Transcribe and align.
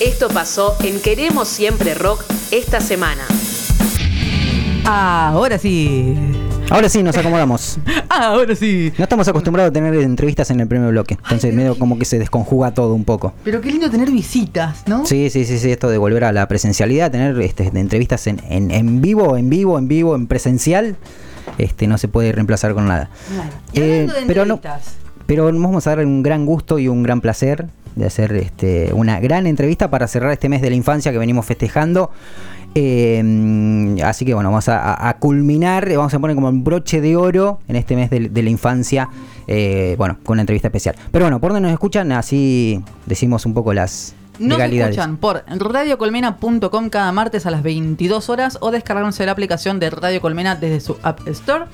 Esto 0.00 0.28
pasó 0.28 0.76
en 0.84 1.00
Queremos 1.00 1.48
Siempre 1.48 1.92
Rock 1.92 2.22
esta 2.52 2.80
semana. 2.80 3.22
Ah, 4.84 5.30
ahora 5.32 5.58
sí. 5.58 6.14
Ahora 6.70 6.88
sí, 6.88 7.02
nos 7.02 7.16
acomodamos. 7.16 7.78
Ah, 8.08 8.26
ahora 8.28 8.54
sí. 8.54 8.92
No 8.96 9.02
estamos 9.02 9.26
acostumbrados 9.26 9.70
a 9.70 9.72
tener 9.72 9.92
entrevistas 9.96 10.52
en 10.52 10.60
el 10.60 10.68
primer 10.68 10.92
bloque. 10.92 11.14
Entonces, 11.24 11.52
medio 11.52 11.76
como 11.76 11.98
que 11.98 12.04
se 12.04 12.20
desconjuga 12.20 12.72
todo 12.72 12.94
un 12.94 13.04
poco. 13.04 13.32
Pero 13.42 13.60
qué 13.60 13.72
lindo 13.72 13.90
tener 13.90 14.08
visitas, 14.12 14.84
¿no? 14.86 15.04
Sí, 15.04 15.30
sí, 15.30 15.44
sí, 15.44 15.58
sí. 15.58 15.72
Esto 15.72 15.90
de 15.90 15.98
volver 15.98 16.22
a 16.22 16.32
la 16.32 16.46
presencialidad, 16.46 17.10
tener 17.10 17.40
este, 17.40 17.66
entrevistas 17.66 18.28
en, 18.28 18.40
en, 18.48 18.70
en 18.70 19.00
vivo, 19.00 19.36
en 19.36 19.50
vivo, 19.50 19.78
en 19.78 19.88
vivo, 19.88 20.14
en 20.14 20.28
presencial, 20.28 20.94
este, 21.58 21.88
no 21.88 21.98
se 21.98 22.06
puede 22.06 22.30
reemplazar 22.30 22.72
con 22.72 22.86
nada. 22.86 23.10
Eh, 23.74 24.06
pero 24.28 24.46
no, 24.46 24.60
pero 25.26 25.46
vamos 25.46 25.88
a 25.88 25.90
dar 25.90 26.06
un 26.06 26.22
gran 26.22 26.46
gusto 26.46 26.78
y 26.78 26.86
un 26.86 27.02
gran 27.02 27.20
placer 27.20 27.66
de 27.98 28.06
hacer 28.06 28.32
este, 28.34 28.92
una 28.92 29.20
gran 29.20 29.46
entrevista 29.46 29.90
para 29.90 30.06
cerrar 30.08 30.32
este 30.32 30.48
mes 30.48 30.62
de 30.62 30.70
la 30.70 30.76
infancia 30.76 31.12
que 31.12 31.18
venimos 31.18 31.44
festejando. 31.46 32.10
Eh, 32.74 33.96
así 34.04 34.24
que 34.24 34.34
bueno, 34.34 34.50
vamos 34.50 34.68
a, 34.68 35.16
culminar, 35.18 35.88
vamos 35.96 36.14
a 36.14 36.18
poner 36.18 36.36
como 36.36 36.48
un 36.48 36.62
broche 36.62 37.00
de 37.00 37.16
oro 37.16 37.60
en 37.66 37.76
este 37.76 37.96
mes 37.96 38.10
de, 38.10 38.42
la 38.42 38.50
infancia, 38.50 39.08
eh, 39.46 39.94
bueno, 39.98 40.18
con 40.22 40.34
una 40.34 40.42
entrevista 40.42 40.68
especial. 40.68 40.94
Pero 41.10 41.24
bueno, 41.24 41.40
¿por 41.40 41.52
dónde 41.52 41.62
nos 41.62 41.72
escuchan? 41.72 42.12
Así 42.12 42.80
decimos 43.06 43.46
un 43.46 43.54
poco 43.54 43.72
las, 43.72 44.14
nos 44.38 44.60
escuchan 44.60 45.16
por 45.16 45.44
radiocolmena.com 45.48 46.90
cada 46.90 47.10
martes 47.12 47.46
a 47.46 47.50
las 47.50 47.62
22 47.62 48.28
horas 48.28 48.58
o 48.60 48.70
descargándose 48.70 49.26
la 49.26 49.32
aplicación 49.32 49.80
de 49.80 49.90
Radio 49.90 50.20
Colmena 50.20 50.54
desde 50.54 50.80
su 50.80 50.96
App 51.02 51.26
Store. 51.26 51.64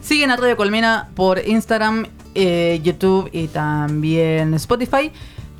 Siguen 0.00 0.30
a 0.30 0.36
Radio 0.36 0.56
Colmena 0.56 1.08
por 1.14 1.46
Instagram, 1.46 2.06
eh, 2.34 2.80
YouTube 2.82 3.28
y 3.32 3.48
también 3.48 4.54
Spotify 4.54 5.10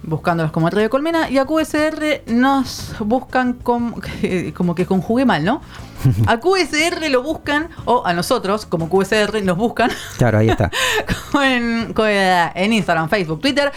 buscándolos 0.02 0.52
como 0.52 0.70
Radio 0.70 0.88
Colmena 0.90 1.28
y 1.30 1.38
a 1.38 1.44
QSR 1.44 2.22
nos 2.26 2.94
buscan 3.00 3.54
como, 3.54 3.96
como 4.54 4.74
que 4.74 4.86
conjugue 4.86 5.24
mal, 5.24 5.44
¿no? 5.44 5.60
A 6.26 6.40
QSR 6.40 7.10
lo 7.10 7.22
buscan, 7.22 7.68
o 7.84 8.06
a 8.06 8.14
nosotros, 8.14 8.64
como 8.64 8.88
QSR, 8.88 9.42
nos 9.42 9.56
buscan. 9.56 9.90
Claro, 10.16 10.38
ahí 10.38 10.48
está. 10.48 10.70
en, 11.42 11.94
en 12.54 12.72
Instagram, 12.72 13.08
Facebook, 13.08 13.40
Twitter, 13.40 13.70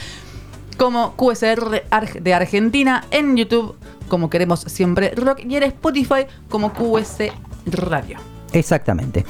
como 0.78 1.16
QSR 1.16 1.84
de 2.22 2.34
Argentina, 2.34 3.06
en 3.12 3.36
YouTube, 3.36 3.76
como 4.08 4.30
queremos 4.30 4.62
siempre 4.62 5.12
rock, 5.16 5.40
y 5.46 5.56
en 5.56 5.64
Spotify, 5.64 6.26
como 6.50 6.74
QS 6.74 7.32
Radio. 7.66 8.20
Exactamente. 8.54 9.26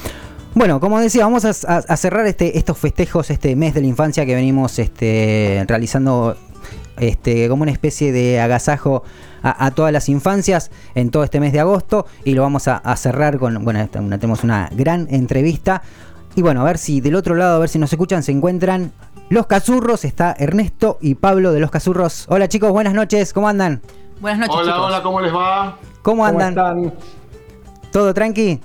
Bueno, 0.55 0.79
como 0.79 0.99
decía, 0.99 1.23
vamos 1.23 1.45
a, 1.45 1.97
cerrar 1.97 2.27
este, 2.27 2.57
estos 2.57 2.77
festejos, 2.77 3.31
este 3.31 3.55
mes 3.55 3.73
de 3.73 3.81
la 3.81 3.87
infancia 3.87 4.23
que 4.25 4.35
venimos 4.35 4.77
este, 4.77 5.65
realizando 5.67 6.37
este, 6.97 7.47
como 7.49 7.63
una 7.63 7.71
especie 7.71 8.11
de 8.11 8.39
agasajo 8.39 9.03
a, 9.41 9.71
todas 9.71 9.91
las 9.91 10.07
infancias 10.07 10.71
en 10.95 11.09
todo 11.09 11.23
este 11.23 11.39
mes 11.39 11.51
de 11.51 11.59
agosto 11.59 12.05
y 12.23 12.33
lo 12.33 12.43
vamos 12.43 12.67
a, 12.67 12.95
cerrar 12.95 13.37
con, 13.37 13.63
bueno, 13.63 13.87
tenemos 13.89 14.43
una 14.43 14.69
gran 14.71 15.07
entrevista 15.09 15.81
y 16.35 16.41
bueno, 16.41 16.61
a 16.61 16.63
ver 16.63 16.77
si 16.77 17.01
del 17.01 17.15
otro 17.15 17.35
lado, 17.35 17.57
a 17.57 17.59
ver 17.59 17.69
si 17.69 17.77
nos 17.77 17.91
escuchan, 17.91 18.23
se 18.23 18.31
encuentran 18.31 18.93
los 19.29 19.47
Cazurros, 19.47 20.05
está 20.05 20.35
Ernesto 20.37 20.97
y 21.01 21.15
Pablo 21.15 21.51
de 21.51 21.59
los 21.59 21.71
Cazurros. 21.71 22.25
Hola 22.29 22.47
chicos, 22.47 22.71
buenas 22.71 22.93
noches, 22.93 23.33
¿cómo 23.33 23.49
andan? 23.49 23.81
Buenas 24.21 24.47
noches. 24.47 24.55
Hola, 24.55 24.81
hola, 24.81 25.03
¿cómo 25.03 25.19
les 25.19 25.33
va? 25.33 25.77
¿Cómo 26.01 26.25
andan? 26.25 26.93
¿Todo 27.91 28.13
tranqui? 28.13 28.59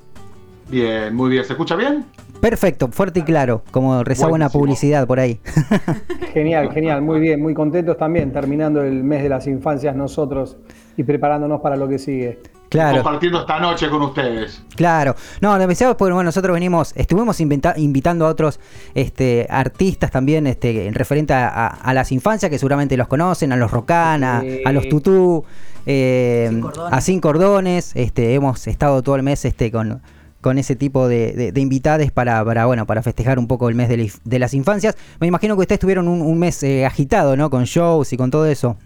Bien, 0.69 1.15
muy 1.15 1.31
bien. 1.31 1.45
¿Se 1.45 1.53
escucha 1.53 1.77
bien? 1.77 2.05
Perfecto, 2.41 2.89
fuerte 2.89 3.20
y 3.20 3.22
claro, 3.22 3.62
como 3.70 4.05
rezaba 4.05 4.33
una 4.33 4.48
publicidad 4.48 5.06
por 5.06 5.19
ahí. 5.19 5.41
Genial, 6.33 6.72
genial, 6.72 7.03
muy 7.03 7.19
bien, 7.19 7.42
muy 7.42 7.53
contentos 7.53 7.97
también, 7.97 8.33
terminando 8.33 8.83
el 8.83 9.03
mes 9.03 9.22
de 9.22 9.28
las 9.28 9.47
infancias 9.47 9.97
nosotros 9.97 10.56
y 10.97 11.03
preparándonos 11.03 11.61
para 11.61 11.77
lo 11.77 11.89
que 11.89 11.98
sigue. 11.98 12.39
Claro. 12.69 13.03
Compartiendo 13.03 13.41
esta 13.41 13.58
noche 13.58 13.89
con 13.89 14.03
ustedes. 14.03 14.62
Claro. 14.77 15.17
No, 15.41 15.56
lo 15.56 15.67
decíamos 15.67 15.97
porque 15.97 16.12
bueno, 16.12 16.27
nosotros 16.27 16.53
venimos, 16.53 16.92
estuvimos 16.97 17.40
invitando 17.40 18.27
a 18.27 18.29
otros 18.29 18.61
este, 18.95 19.46
artistas 19.48 20.11
también 20.11 20.46
este, 20.46 20.86
en 20.86 20.95
referente 20.95 21.33
a, 21.33 21.92
las 21.95 22.13
infancias, 22.13 22.51
que 22.51 22.58
seguramente 22.58 22.96
los 22.96 23.08
conocen, 23.08 23.52
a 23.52 23.57
los 23.57 23.70
Rocan, 23.70 24.23
a, 24.23 24.42
los 24.70 24.89
Tutú, 24.89 25.45
eh, 25.86 26.61
a 26.90 27.01
Sin 27.01 27.20
Cordones. 27.20 27.92
Este, 27.96 28.34
hemos 28.34 28.67
estado 28.67 29.02
todo 29.02 29.17
el 29.17 29.23
mes 29.23 29.45
este, 29.46 29.73
con 29.73 30.02
con 30.41 30.59
ese 30.59 30.77
tipo 30.77 31.09
de, 31.09 31.53
de, 31.53 31.61
invitades 31.61 32.13
para, 32.13 32.45
para, 32.45 32.67
bueno, 32.67 32.87
para 32.87 33.03
festejar 33.03 33.39
un 33.39 33.49
poco 33.49 33.69
el 33.69 33.75
mes 33.75 33.89
de, 33.89 34.39
las 34.39 34.55
infancias. 34.55 34.97
Me 35.21 35.27
imagino 35.27 35.57
que 35.57 35.63
ustedes 35.63 35.81
tuvieron 35.81 36.07
un, 36.07 36.39
mes 36.39 36.63
eh, 36.63 36.87
agitado, 36.87 37.37
¿no? 37.37 37.51
Con 37.51 37.65
shows 37.65 38.13
y 38.13 38.17
con 38.17 38.31
todo 38.31 38.47
eso. 38.47 38.77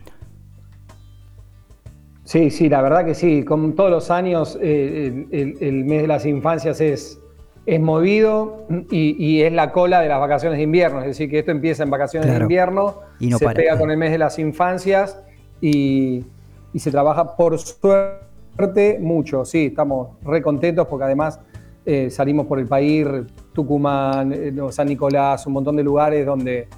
Sí, 2.24 2.50
sí, 2.50 2.68
la 2.68 2.80
verdad 2.80 3.04
que 3.04 3.14
sí. 3.14 3.44
Como 3.44 3.74
todos 3.74 3.90
los 3.90 4.10
años, 4.10 4.58
eh, 4.62 5.26
el, 5.60 5.84
mes 5.84 6.02
de 6.02 6.08
las 6.08 6.24
infancias 6.24 6.80
es, 6.80 7.20
es 7.66 7.80
movido 7.80 8.66
y, 8.90 9.42
es 9.42 9.52
la 9.52 9.72
cola 9.72 10.00
de 10.00 10.08
las 10.08 10.20
vacaciones 10.20 10.56
de 10.56 10.62
invierno. 10.62 11.00
Es 11.00 11.06
decir, 11.06 11.28
que 11.28 11.40
esto 11.40 11.50
empieza 11.50 11.82
en 11.82 11.90
vacaciones 11.90 12.30
de 12.30 12.38
invierno, 12.38 13.00
y 13.20 13.26
no 13.26 13.36
se 13.36 13.48
pega 13.50 13.78
con 13.78 13.90
el 13.90 13.98
mes 13.98 14.12
de 14.12 14.18
las 14.18 14.38
infancias 14.38 15.18
y, 15.60 16.24
y 16.72 16.78
se 16.78 16.90
trabaja 16.90 17.36
por 17.36 17.58
suerte 17.58 18.31
mucho, 19.00 19.44
sí, 19.44 19.66
estamos 19.66 20.10
re 20.22 20.42
contentos 20.42 20.86
porque 20.86 21.04
además 21.04 21.40
eh, 21.84 22.10
salimos 22.10 22.46
por 22.46 22.58
el 22.58 22.66
país, 22.66 23.06
Tucumán, 23.52 24.32
eh, 24.32 24.54
San 24.70 24.86
Nicolás, 24.86 25.46
un 25.46 25.54
montón 25.54 25.76
de 25.76 25.82
lugares 25.82 26.24
donde 26.24 26.68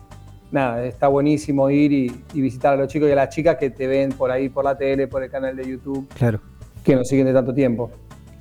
nada, 0.50 0.84
está 0.84 1.08
buenísimo 1.08 1.68
ir 1.68 1.92
y, 1.92 2.40
visitar 2.40 2.74
a 2.74 2.76
los 2.76 2.88
chicos 2.88 3.08
y 3.08 3.12
a 3.12 3.16
las 3.16 3.28
chicas 3.28 3.56
que 3.56 3.70
te 3.70 3.86
ven 3.86 4.12
por 4.12 4.30
ahí, 4.30 4.48
por 4.48 4.64
la 4.64 4.78
tele, 4.78 5.08
por 5.08 5.22
el 5.22 5.30
canal 5.30 5.56
de 5.56 5.68
YouTube. 5.68 6.08
Claro. 6.16 6.40
Que 6.82 6.94
nos 6.96 7.08
siguen 7.08 7.26
de 7.26 7.32
tanto 7.32 7.52
tiempo. 7.52 7.90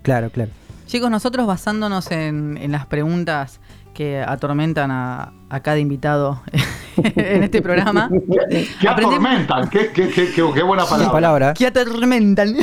Claro, 0.03 0.29
claro. 0.29 0.51
Chicos, 0.85 1.09
nosotros 1.09 1.47
basándonos 1.47 2.11
en, 2.11 2.71
las 2.71 2.85
preguntas 2.85 3.59
que 3.93 4.21
atormentan 4.21 4.91
a, 4.91 5.33
cada 5.61 5.79
invitado 5.79 6.41
en 6.97 7.43
este 7.43 7.61
programa. 7.61 8.09
¿Qué 8.81 8.89
atormentan? 8.89 9.69
¿Qué, 9.69 10.63
buena 10.63 10.85
palabra. 10.85 11.11
palabra. 11.11 11.53
¿Qué 11.53 11.67
atormentan? 11.67 12.55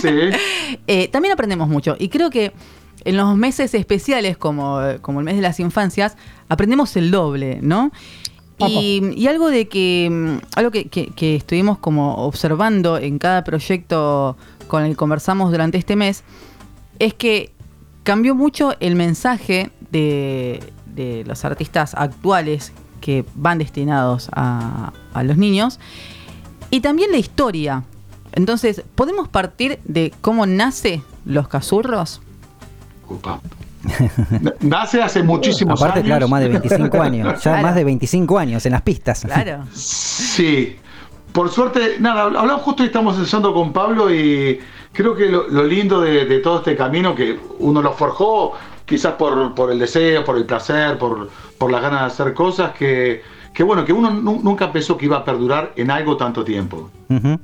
Sí. 0.00 0.08
Eh, 0.86 1.08
también 1.08 1.32
aprendemos 1.32 1.68
mucho. 1.68 1.94
Y 1.98 2.08
creo 2.08 2.30
que 2.30 2.52
en 3.04 3.16
los 3.16 3.36
meses 3.36 3.74
especiales, 3.74 4.36
como, 4.36 4.80
como 5.02 5.20
el 5.20 5.24
mes 5.24 5.36
de 5.36 5.42
las 5.42 5.60
infancias, 5.60 6.16
aprendemos 6.48 6.96
el 6.96 7.10
doble, 7.10 7.60
¿no? 7.62 7.92
Y, 8.58 9.26
algo 9.28 9.50
de 9.50 9.68
que 9.68 10.08
mm, 10.10 10.36
algo 10.56 10.70
que, 10.70 10.86
que, 10.86 11.36
estuvimos 11.36 11.78
como 11.78 12.16
observando 12.26 12.98
en 12.98 13.18
cada 13.18 13.44
proyecto 13.44 14.36
con 14.66 14.84
el 14.84 14.90
que 14.90 14.96
conversamos 14.96 15.50
durante 15.50 15.78
este 15.78 15.96
mes 15.96 16.24
es 16.98 17.14
que 17.14 17.52
cambió 18.04 18.34
mucho 18.34 18.74
el 18.80 18.94
mensaje 18.94 19.70
de, 19.90 20.60
de 20.94 21.24
los 21.26 21.44
artistas 21.44 21.94
actuales 21.94 22.72
que 23.00 23.24
van 23.34 23.58
destinados 23.58 24.30
a, 24.32 24.92
los 25.22 25.36
niños 25.36 25.78
y 26.70 26.80
también 26.80 27.12
la 27.12 27.18
historia. 27.18 27.84
Entonces, 28.32 28.82
¿podemos 28.94 29.28
partir 29.28 29.78
de 29.84 30.12
cómo 30.20 30.46
nace 30.46 31.02
Los 31.24 31.46
Cazurros? 31.48 32.20
Nace 34.60 35.02
hace 35.02 35.22
muchísimos 35.22 35.80
Aparte, 35.80 36.02
claro, 36.02 36.26
más 36.26 36.40
de 36.40 36.48
25 36.48 37.02
años. 37.02 37.44
Ya 37.44 37.60
más 37.60 37.74
de 37.74 37.84
25 37.84 38.38
años 38.38 38.64
en 38.64 38.72
las 38.72 38.82
pistas. 38.82 39.20
Claro. 39.20 39.64
Sí. 39.72 40.76
Por 41.32 41.50
suerte, 41.50 41.96
nada, 42.00 42.22
hablamos 42.22 42.62
justo 42.62 42.82
y 42.82 42.86
estamos 42.86 43.18
ensayando 43.18 43.52
con 43.52 43.72
Pablo 43.72 44.12
y 44.12 44.60
creo 44.92 45.14
que 45.14 45.26
lo, 45.26 45.64
lindo 45.64 46.00
de, 46.00 46.24
de, 46.24 46.38
todo 46.38 46.58
este 46.58 46.74
camino 46.74 47.14
que 47.14 47.38
uno 47.58 47.82
lo 47.82 47.92
forjó 47.92 48.54
quizás 48.86 49.14
por, 49.14 49.54
por 49.54 49.70
el 49.70 49.78
deseo, 49.78 50.24
por 50.24 50.36
el 50.36 50.44
placer, 50.44 50.98
por, 50.98 51.30
por 51.58 51.70
las 51.70 51.82
ganas 51.82 52.00
de 52.00 52.06
hacer 52.06 52.34
cosas 52.34 52.72
que, 52.72 53.22
que 53.52 53.62
bueno, 53.62 53.84
que 53.84 53.92
uno 53.92 54.10
nunca 54.10 54.72
pensó 54.72 54.96
que 54.98 55.06
iba 55.06 55.18
a 55.18 55.24
perdurar 55.24 55.72
en 55.76 55.90
algo 55.90 56.16
tanto 56.16 56.44
tiempo. 56.44 56.90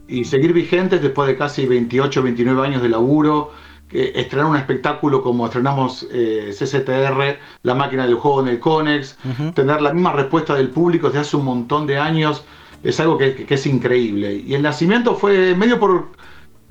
Y 0.09 0.25
seguir 0.25 0.53
vigentes 0.53 1.01
después 1.01 1.29
de 1.29 1.37
casi 1.37 1.67
28, 1.67 2.23
29 2.23 2.67
años 2.67 2.83
de 2.83 2.89
laburo, 2.89 3.53
estrenar 3.93 4.47
un 4.47 4.57
espectáculo 4.57 5.23
como 5.23 5.47
estrenamos 5.47 6.07
eh, 6.13 6.53
CCTR, 6.53 7.39
La 7.63 7.75
Máquina 7.75 8.05
del 8.05 8.17
Juego 8.17 8.41
en 8.43 8.49
el 8.49 8.59
Conex, 8.59 9.17
tener 9.55 9.81
la 9.81 9.93
misma 9.93 10.13
respuesta 10.13 10.55
del 10.55 10.71
público 10.71 11.09
desde 11.09 11.21
hace 11.21 11.37
un 11.37 11.45
montón 11.45 11.87
de 11.87 11.99
años, 11.99 12.45
es 12.83 12.99
algo 12.99 13.17
que, 13.17 13.47
es 13.49 13.67
increíble. 13.67 14.43
Y 14.47 14.55
el 14.55 14.63
nacimiento 14.63 15.15
fue 15.15 15.55
medio 15.55 15.79
por... 15.79 16.09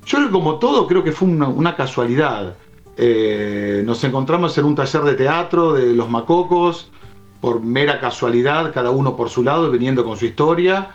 Yo 0.04 0.30
como 0.30 0.58
todo 0.58 0.86
creo 0.86 1.04
que 1.04 1.12
fue 1.12 1.28
una 1.28 1.76
casualidad. 1.76 2.56
Eh, 3.02 3.82
nos 3.86 4.04
encontramos 4.04 4.58
en 4.58 4.66
un 4.66 4.74
taller 4.74 5.00
de 5.04 5.14
teatro 5.14 5.72
de 5.72 5.94
los 5.94 6.10
Macocos, 6.10 6.90
por 7.40 7.62
mera 7.62 7.98
casualidad, 7.98 8.74
cada 8.74 8.90
uno 8.90 9.16
por 9.16 9.30
su 9.30 9.42
lado, 9.42 9.70
viniendo 9.70 10.04
con 10.04 10.18
su 10.18 10.26
historia, 10.26 10.90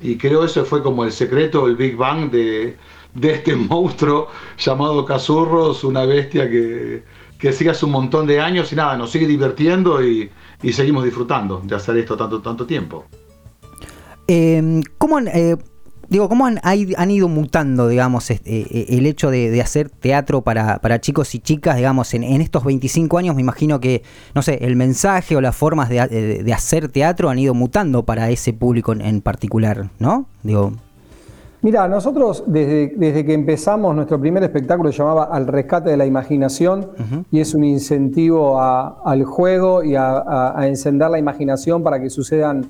y 0.00 0.16
creo 0.16 0.42
eso 0.42 0.64
fue 0.64 0.82
como 0.82 1.04
el 1.04 1.12
secreto, 1.12 1.66
el 1.66 1.76
Big 1.76 1.96
Bang 1.96 2.30
de, 2.30 2.78
este 3.20 3.54
monstruo 3.56 4.28
llamado 4.56 5.04
Cazurros, 5.04 5.84
una 5.84 6.06
bestia 6.06 6.48
que, 6.48 7.02
que 7.38 7.52
sigue 7.52 7.68
hace 7.68 7.84
un 7.84 7.92
montón 7.92 8.26
de 8.26 8.40
años 8.40 8.72
y 8.72 8.76
nada, 8.76 8.96
nos 8.96 9.10
sigue 9.10 9.26
divirtiendo 9.26 10.02
y, 10.02 10.30
seguimos 10.72 11.04
disfrutando 11.04 11.60
de 11.62 11.76
hacer 11.76 11.98
esto 11.98 12.16
tanto, 12.16 12.40
tanto 12.40 12.64
tiempo. 12.64 13.04
Eh, 14.26 14.80
¿Cómo, 14.96 15.18
eh, 15.18 15.58
digo, 16.10 16.28
¿cómo 16.28 16.44
han, 16.44 16.60
han, 16.62 17.10
ido 17.10 17.28
mutando, 17.28 17.88
digamos, 17.88 18.30
eh, 18.30 18.40
eh, 18.44 18.86
el 18.90 19.06
hecho 19.06 19.30
de, 19.30 19.60
hacer 19.62 19.88
teatro 19.88 20.42
para, 20.42 21.00
chicos 21.00 21.34
y 21.34 21.38
chicas, 21.38 21.76
digamos, 21.76 22.12
en, 22.14 22.24
estos 22.24 22.64
25 22.64 23.16
años? 23.16 23.36
Me 23.36 23.40
imagino 23.40 23.80
que, 23.80 24.02
no 24.34 24.42
sé, 24.42 24.58
el 24.62 24.76
mensaje 24.76 25.36
o 25.36 25.40
las 25.40 25.56
formas 25.56 25.88
de, 25.88 26.52
hacer 26.52 26.88
teatro 26.88 27.30
han 27.30 27.38
ido 27.38 27.54
mutando 27.54 28.04
para 28.04 28.28
ese 28.30 28.52
público 28.52 28.92
en, 28.92 29.20
particular, 29.22 29.90
¿no? 29.98 30.26
Digo. 30.42 30.72
Mira, 31.62 31.86
nosotros 31.88 32.42
desde, 32.46 32.94
desde, 32.96 33.24
que 33.24 33.34
empezamos 33.34 33.94
nuestro 33.94 34.18
primer 34.18 34.42
espectáculo 34.42 34.90
se 34.90 34.98
llamaba 34.98 35.24
Al 35.24 35.46
rescate 35.46 35.90
de 35.90 35.96
la 35.98 36.06
imaginación 36.06 36.88
y 37.30 37.38
es 37.38 37.54
un 37.54 37.64
incentivo 37.64 38.58
al 38.58 39.24
juego 39.24 39.84
y 39.84 39.94
a 39.94 40.56
encender 40.62 41.10
la 41.10 41.18
imaginación 41.18 41.82
para 41.82 42.00
que 42.00 42.08
sucedan 42.08 42.66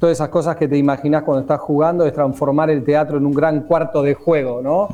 todas 0.00 0.16
esas 0.16 0.30
cosas 0.30 0.56
que 0.56 0.66
te 0.66 0.78
imaginas 0.78 1.22
cuando 1.22 1.42
estás 1.42 1.60
jugando, 1.60 2.06
es 2.06 2.12
transformar 2.14 2.70
el 2.70 2.82
teatro 2.82 3.18
en 3.18 3.26
un 3.26 3.34
gran 3.34 3.60
cuarto 3.60 4.02
de 4.02 4.14
juego, 4.14 4.62
¿no? 4.62 4.88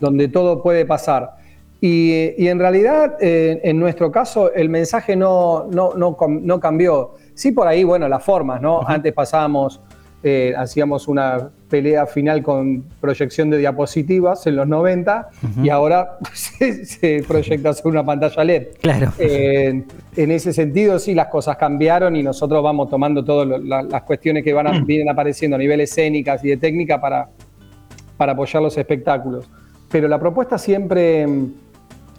Donde 0.00 0.28
todo 0.28 0.62
puede 0.62 0.84
pasar. 0.84 1.36
Y, 1.80 2.48
en 2.48 2.58
realidad, 2.58 3.16
eh, 3.20 3.60
en 3.62 3.78
nuestro 3.78 4.10
caso, 4.10 4.52
el 4.52 4.68
mensaje 4.68 5.14
no, 5.14 5.68
no, 5.70 5.94
no, 5.94 6.60
cambió. 6.60 7.14
Sí, 7.34 7.52
por 7.52 7.68
ahí, 7.68 7.84
bueno, 7.84 8.08
las 8.08 8.24
formas, 8.24 8.60
¿no? 8.60 8.80
Antes 8.84 9.12
pasábamos 9.12 9.80
eh, 10.24 10.52
hacíamos 10.56 11.06
una 11.06 11.50
pelea 11.70 12.04
final 12.06 12.42
con 12.42 12.82
proyección 13.00 13.50
de 13.50 13.58
diapositivas 13.58 14.44
en 14.48 14.56
los 14.56 14.66
90 14.66 15.28
y 15.62 15.68
ahora 15.68 16.18
se, 16.32 17.22
proyecta 17.26 17.72
sobre 17.72 17.92
una 17.92 18.04
pantalla 18.04 18.42
LED. 18.42 18.66
Claro. 18.80 19.12
Eh, 19.18 19.84
en 20.16 20.30
ese 20.32 20.52
sentido, 20.52 20.98
sí, 20.98 21.14
las 21.14 21.28
cosas 21.28 21.56
cambiaron 21.56 22.16
y 22.16 22.24
nosotros 22.24 22.64
vamos 22.64 22.90
tomando 22.90 23.24
todas 23.24 23.60
las 23.62 24.02
cuestiones 24.02 24.42
que 24.42 24.52
van 24.52 24.84
vienen 24.84 25.08
apareciendo 25.08 25.54
a 25.54 25.58
nivel 25.58 25.80
escénicas 25.82 26.44
y 26.44 26.48
de 26.48 26.56
técnica 26.56 27.00
para, 27.00 27.28
para 28.16 28.32
apoyar 28.32 28.60
los 28.60 28.76
espectáculos. 28.76 29.48
Pero 29.88 30.08
la 30.08 30.18
propuesta 30.18 30.58
siempre, 30.58 31.28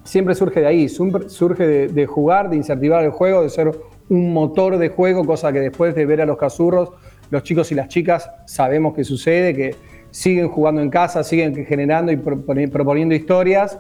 siempre 0.06 0.36
surge 0.36 0.62
de 0.62 0.68
ahí, 0.68 0.88
surge 0.88 1.68
de, 1.68 1.88
de 1.90 2.06
jugar, 2.06 2.50
de 2.50 2.56
incentivar 2.56 3.04
el 3.04 3.12
juego, 3.12 3.44
de 3.44 3.50
ser 3.50 3.72
un 4.07 4.34
motor 4.34 4.78
de 4.78 4.88
juego, 4.88 5.25
cosa 5.25 5.51
que 5.51 5.60
después 5.60 5.96
de 5.96 6.06
ver 6.06 6.22
a 6.22 6.25
los 6.25 6.38
cazurros 6.38 6.92
los 7.30 7.44
chicos 7.44 7.72
y 7.72 7.76
las 7.76 7.88
chicas 7.88 8.30
sabemos 8.46 8.94
que 8.94 9.04
sucede, 9.04 9.54
que 9.54 9.76
siguen 10.12 10.50
jugando 10.50 10.81
en 10.81 10.90
casa, 10.90 11.24
siguen 11.24 11.66
generando 11.66 12.12
y 12.12 12.18
proponiendo 12.18 13.16
historias. 13.16 13.78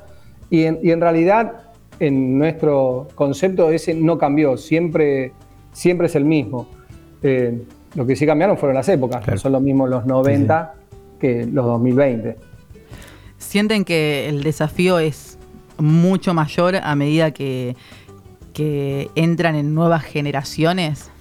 Y 0.49 0.63
en, 0.63 1.01
realidad, 1.01 1.63
en 1.99 2.37
nuestro 2.37 3.07
concepto, 3.15 3.71
ese 3.71 3.93
no 3.93 4.17
cambió, 4.17 4.57
siempre, 4.57 5.31
siempre 5.71 6.07
es 6.07 6.15
el 6.15 6.25
mismo. 6.25 6.67
Eh, 7.21 7.61
lo 7.95 8.05
que 8.05 8.15
sí 8.15 8.25
cambiaron 8.25 8.57
fueron 8.57 8.75
las 8.75 8.89
épocas, 8.89 9.27
no 9.27 9.37
son 9.37 9.51
los 9.51 9.61
mismos 9.61 9.89
los 9.89 10.05
90 10.05 10.73
que 11.19 11.45
los 11.45 11.65
2020. 11.65 12.37
¿Sienten 13.37 13.85
que 13.85 14.27
el 14.29 14.43
desafío 14.43 14.99
es 14.99 15.37
mucho 15.77 16.33
mayor 16.33 16.75
a 16.75 16.95
medida 16.95 17.31
que, 17.31 17.75
que 18.53 19.09
entran 19.15 19.55
en 19.55 19.73
nuevas 19.73 20.03
generaciones? 20.03 21.11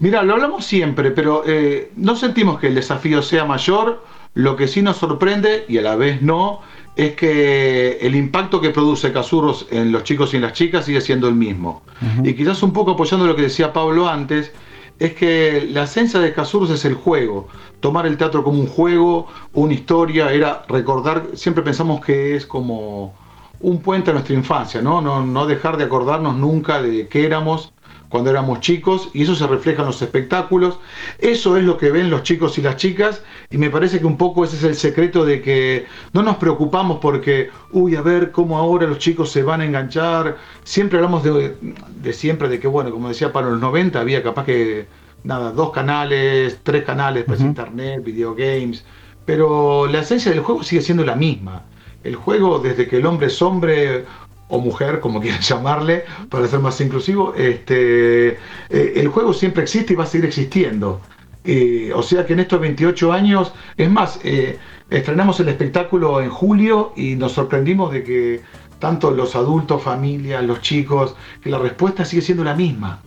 Mira, 0.00 0.22
lo 0.22 0.34
hablamos 0.34 0.64
siempre, 0.64 1.10
pero 1.10 1.42
eh, 1.46 1.90
no 1.96 2.14
sentimos 2.14 2.60
que 2.60 2.68
el 2.68 2.74
desafío 2.74 3.20
sea 3.22 3.44
mayor. 3.44 4.04
Lo 4.34 4.54
que 4.54 4.68
sí 4.68 4.82
nos 4.82 4.98
sorprende, 4.98 5.64
y 5.68 5.78
a 5.78 5.82
la 5.82 5.96
vez 5.96 6.22
no, 6.22 6.60
es 6.94 7.14
que 7.14 7.98
el 8.00 8.14
impacto 8.14 8.60
que 8.60 8.70
produce 8.70 9.12
Casurros 9.12 9.66
en 9.70 9.90
los 9.90 10.04
chicos 10.04 10.32
y 10.32 10.36
en 10.36 10.42
las 10.42 10.52
chicas 10.52 10.84
sigue 10.84 11.00
siendo 11.00 11.26
el 11.28 11.34
mismo. 11.34 11.82
Y 12.22 12.34
quizás 12.34 12.62
un 12.62 12.72
poco 12.72 12.92
apoyando 12.92 13.26
lo 13.26 13.34
que 13.34 13.42
decía 13.42 13.72
Pablo 13.72 14.08
antes, 14.08 14.52
es 15.00 15.14
que 15.14 15.68
la 15.70 15.84
esencia 15.84 16.20
de 16.20 16.32
Casurros 16.32 16.70
es 16.70 16.84
el 16.84 16.94
juego. 16.94 17.48
Tomar 17.80 18.06
el 18.06 18.16
teatro 18.16 18.44
como 18.44 18.60
un 18.60 18.66
juego, 18.66 19.26
una 19.52 19.74
historia, 19.74 20.32
era 20.32 20.64
recordar, 20.68 21.28
siempre 21.34 21.62
pensamos 21.62 22.04
que 22.04 22.36
es 22.36 22.46
como 22.46 23.14
un 23.60 23.80
puente 23.80 24.10
a 24.10 24.14
nuestra 24.14 24.34
infancia, 24.34 24.80
¿no? 24.82 25.00
No, 25.00 25.24
no 25.24 25.46
dejar 25.46 25.76
de 25.76 25.84
acordarnos 25.84 26.36
nunca 26.36 26.80
de 26.80 27.08
qué 27.08 27.26
éramos 27.26 27.72
cuando 28.08 28.30
éramos 28.30 28.60
chicos 28.60 29.10
y 29.12 29.22
eso 29.22 29.34
se 29.34 29.46
refleja 29.46 29.82
en 29.82 29.86
los 29.86 30.00
espectáculos. 30.00 30.78
Eso 31.18 31.56
es 31.56 31.64
lo 31.64 31.76
que 31.76 31.90
ven 31.90 32.10
los 32.10 32.22
chicos 32.22 32.58
y 32.58 32.62
las 32.62 32.76
chicas 32.76 33.22
y 33.50 33.58
me 33.58 33.70
parece 33.70 34.00
que 34.00 34.06
un 34.06 34.16
poco 34.16 34.44
ese 34.44 34.56
es 34.56 34.64
el 34.64 34.74
secreto 34.74 35.24
de 35.24 35.42
que 35.42 35.86
no 36.12 36.22
nos 36.22 36.36
preocupamos 36.36 36.98
porque, 37.00 37.50
uy, 37.72 37.96
a 37.96 38.02
ver 38.02 38.30
cómo 38.30 38.58
ahora 38.58 38.86
los 38.86 38.98
chicos 38.98 39.30
se 39.30 39.42
van 39.42 39.60
a 39.60 39.64
enganchar. 39.64 40.36
Siempre 40.64 40.98
hablamos 40.98 41.22
de, 41.22 42.12
siempre, 42.12 42.48
de 42.48 42.58
que, 42.58 42.68
bueno, 42.68 42.90
como 42.90 43.08
decía, 43.08 43.32
para 43.32 43.50
los 43.50 43.60
90 43.60 44.00
había 44.00 44.22
capaz 44.22 44.44
que, 44.44 44.86
nada, 45.24 45.52
dos 45.52 45.70
canales, 45.70 46.60
tres 46.62 46.84
canales, 46.84 47.24
pues 47.26 47.40
internet, 47.40 48.02
videogames, 48.02 48.84
pero 49.24 49.86
la 49.86 50.00
esencia 50.00 50.30
del 50.30 50.40
juego 50.40 50.62
sigue 50.62 50.82
siendo 50.82 51.04
la 51.04 51.14
misma. 51.14 51.64
El 52.04 52.14
juego, 52.14 52.60
desde 52.60 52.86
que 52.88 52.98
el 52.98 53.06
hombre 53.06 53.26
es 53.26 53.42
hombre 53.42 54.06
o 54.48 54.60
mujer, 54.60 55.00
como 55.00 55.20
quieran 55.22 55.40
llamarle, 55.40 56.04
para 56.28 56.46
ser 56.46 56.60
más 56.60 56.80
inclusivo, 56.80 57.34
este, 57.34 58.30
eh, 58.30 58.92
el 58.96 59.08
juego 59.08 59.32
siempre 59.32 59.62
existe 59.62 59.92
y 59.92 59.96
va 59.96 60.04
a 60.04 60.06
seguir 60.06 60.26
existiendo. 60.26 61.00
Eh, 61.44 61.92
o 61.94 62.02
sea 62.02 62.26
que 62.26 62.34
en 62.34 62.40
estos 62.40 62.60
28 62.60 63.12
años, 63.12 63.52
es 63.76 63.90
más, 63.90 64.20
eh, 64.22 64.58
estrenamos 64.90 65.40
el 65.40 65.48
espectáculo 65.48 66.20
en 66.20 66.30
julio 66.30 66.92
y 66.96 67.14
nos 67.14 67.32
sorprendimos 67.32 67.92
de 67.92 68.02
que 68.02 68.40
tanto 68.78 69.10
los 69.10 69.34
adultos, 69.34 69.82
familias, 69.82 70.44
los 70.44 70.60
chicos, 70.60 71.14
que 71.42 71.50
la 71.50 71.58
respuesta 71.58 72.04
sigue 72.04 72.22
siendo 72.22 72.44
la 72.44 72.54
misma. 72.54 73.00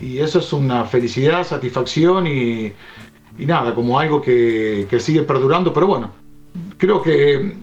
Y 0.00 0.18
eso 0.18 0.40
es 0.40 0.52
una 0.52 0.84
felicidad, 0.84 1.44
satisfacción 1.44 2.26
y, 2.26 2.72
nada, 3.38 3.74
como 3.74 3.98
algo 3.98 4.20
que, 4.20 4.86
que 4.90 5.00
sigue 5.00 5.22
perdurando. 5.22 5.72
Pero 5.72 5.86
bueno, 5.86 6.10
creo 6.78 7.00
que 7.00 7.54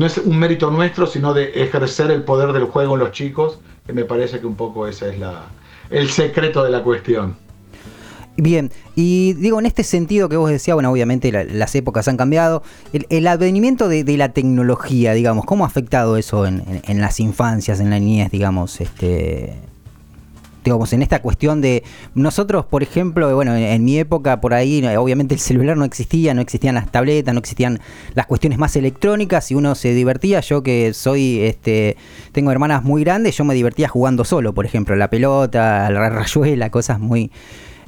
no 0.00 0.06
es 0.06 0.16
un 0.16 0.38
mérito 0.38 0.70
nuestro, 0.70 1.06
sino 1.06 1.34
de 1.34 1.62
ejercer 1.62 2.10
el 2.10 2.22
poder 2.22 2.54
del 2.54 2.64
juego 2.64 2.94
en 2.94 3.00
los 3.00 3.12
chicos, 3.12 3.58
que 3.86 3.92
me 3.92 4.06
parece 4.06 4.40
que 4.40 4.46
un 4.46 4.54
poco 4.54 4.86
ese 4.86 5.10
es 5.10 5.18
la, 5.18 5.44
el 5.90 6.08
secreto 6.08 6.64
de 6.64 6.70
la 6.70 6.82
cuestión. 6.82 7.36
Bien, 8.38 8.70
y 8.96 9.34
digo, 9.34 9.60
en 9.60 9.66
este 9.66 9.84
sentido 9.84 10.30
que 10.30 10.38
vos 10.38 10.48
decías, 10.48 10.74
bueno, 10.74 10.90
obviamente 10.90 11.30
las 11.30 11.74
épocas 11.74 12.08
han 12.08 12.16
cambiado, 12.16 12.62
el, 12.94 13.26
advenimiento 13.26 13.90
de, 13.90 14.16
la 14.16 14.30
tecnología, 14.30 15.12
digamos, 15.12 15.44
¿cómo 15.44 15.64
ha 15.64 15.66
afectado 15.66 16.16
eso 16.16 16.46
en, 16.46 16.80
en, 16.82 17.00
las 17.02 17.20
infancias, 17.20 17.78
en 17.78 17.90
la 17.90 17.98
niñez, 17.98 18.30
digamos, 18.30 18.80
este, 18.80 19.58
digamos, 20.64 20.92
en 20.92 21.02
esta 21.02 21.22
cuestión 21.22 21.60
de 21.60 21.82
nosotros, 22.14 22.66
por 22.66 22.82
ejemplo, 22.82 23.34
bueno, 23.34 23.54
en, 23.56 23.84
mi 23.84 23.98
época 23.98 24.40
por 24.40 24.54
ahí, 24.54 24.84
obviamente 24.96 25.34
el 25.34 25.40
celular 25.40 25.76
no 25.76 25.84
existía, 25.84 26.34
no 26.34 26.40
existían 26.40 26.74
las 26.74 26.90
tabletas, 26.90 27.32
no 27.34 27.40
existían 27.40 27.80
las 28.14 28.26
cuestiones 28.26 28.58
más 28.58 28.76
electrónicas 28.76 29.50
y 29.50 29.54
uno 29.54 29.74
se 29.74 29.94
divertía. 29.94 30.40
Yo 30.40 30.62
que 30.62 30.92
soy, 30.92 31.40
este, 31.40 31.96
tengo 32.32 32.52
hermanas 32.52 32.84
muy 32.84 33.04
grandes, 33.04 33.36
yo 33.36 33.44
me 33.44 33.54
divertía 33.54 33.88
jugando 33.88 34.24
solo, 34.24 34.52
por 34.52 34.66
ejemplo, 34.66 34.96
la 34.96 35.08
pelota, 35.08 35.90
la 35.90 36.10
rayuela, 36.10 36.70
cosas 36.70 37.00
muy, 37.00 37.30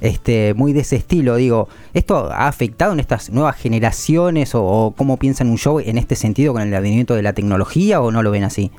este, 0.00 0.55
muy 0.55 0.73
de 0.73 0.81
ese 0.81 0.97
estilo. 0.97 1.37
Digo, 1.37 1.69
¿esto 1.93 2.31
ha 2.33 2.49
afectado 2.49 2.93
en 2.93 3.00
estas 3.00 3.31
nuevas 3.31 3.57
generaciones 3.57 4.55
o, 4.55 4.64
o 4.64 4.91
cómo 4.93 5.19
piensan 5.19 5.49
un 5.49 5.59
show 5.59 5.79
en 5.79 5.99
este 5.99 6.17
sentido 6.17 6.52
con 6.52 6.62
el 6.62 6.75
advenimiento 6.75 7.14
de 7.14 7.23
la 7.23 7.35
tecnología 7.35 8.00
o 8.00 8.11
no 8.11 8.23
lo 8.23 8.31
ven 8.31 8.45
así? 8.45 8.71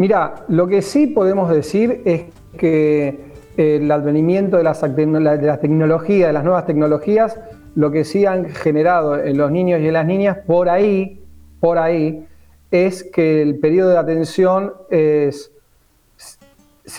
Mira, 0.00 0.46
lo 0.48 0.66
que 0.66 0.80
sí 0.80 1.06
podemos 1.06 1.50
decir 1.50 2.00
es 2.06 2.22
que 2.56 3.30
eh, 3.56 3.76
el 3.76 3.90
advenimiento 3.90 4.56
de, 4.56 4.62
las, 4.62 4.80
de 4.80 5.06
la 5.42 5.60
tecnología, 5.60 6.28
de 6.28 6.32
las 6.32 6.44
nuevas 6.44 6.66
tecnologías, 6.66 7.38
lo 7.74 7.90
que 7.90 8.04
sí 8.04 8.26
han 8.26 8.50
generado 8.50 9.22
en 9.22 9.36
los 9.36 9.50
niños 9.50 9.80
y 9.80 9.86
en 9.86 9.92
las 9.92 10.06
niñas, 10.06 10.38
por 10.46 10.68
ahí, 10.68 11.20
por 11.60 11.78
ahí, 11.78 12.26
es 12.70 13.04
que 13.04 13.42
el 13.42 13.58
periodo 13.58 13.90
de 13.90 13.98
atención 13.98 14.72
es, 14.90 15.50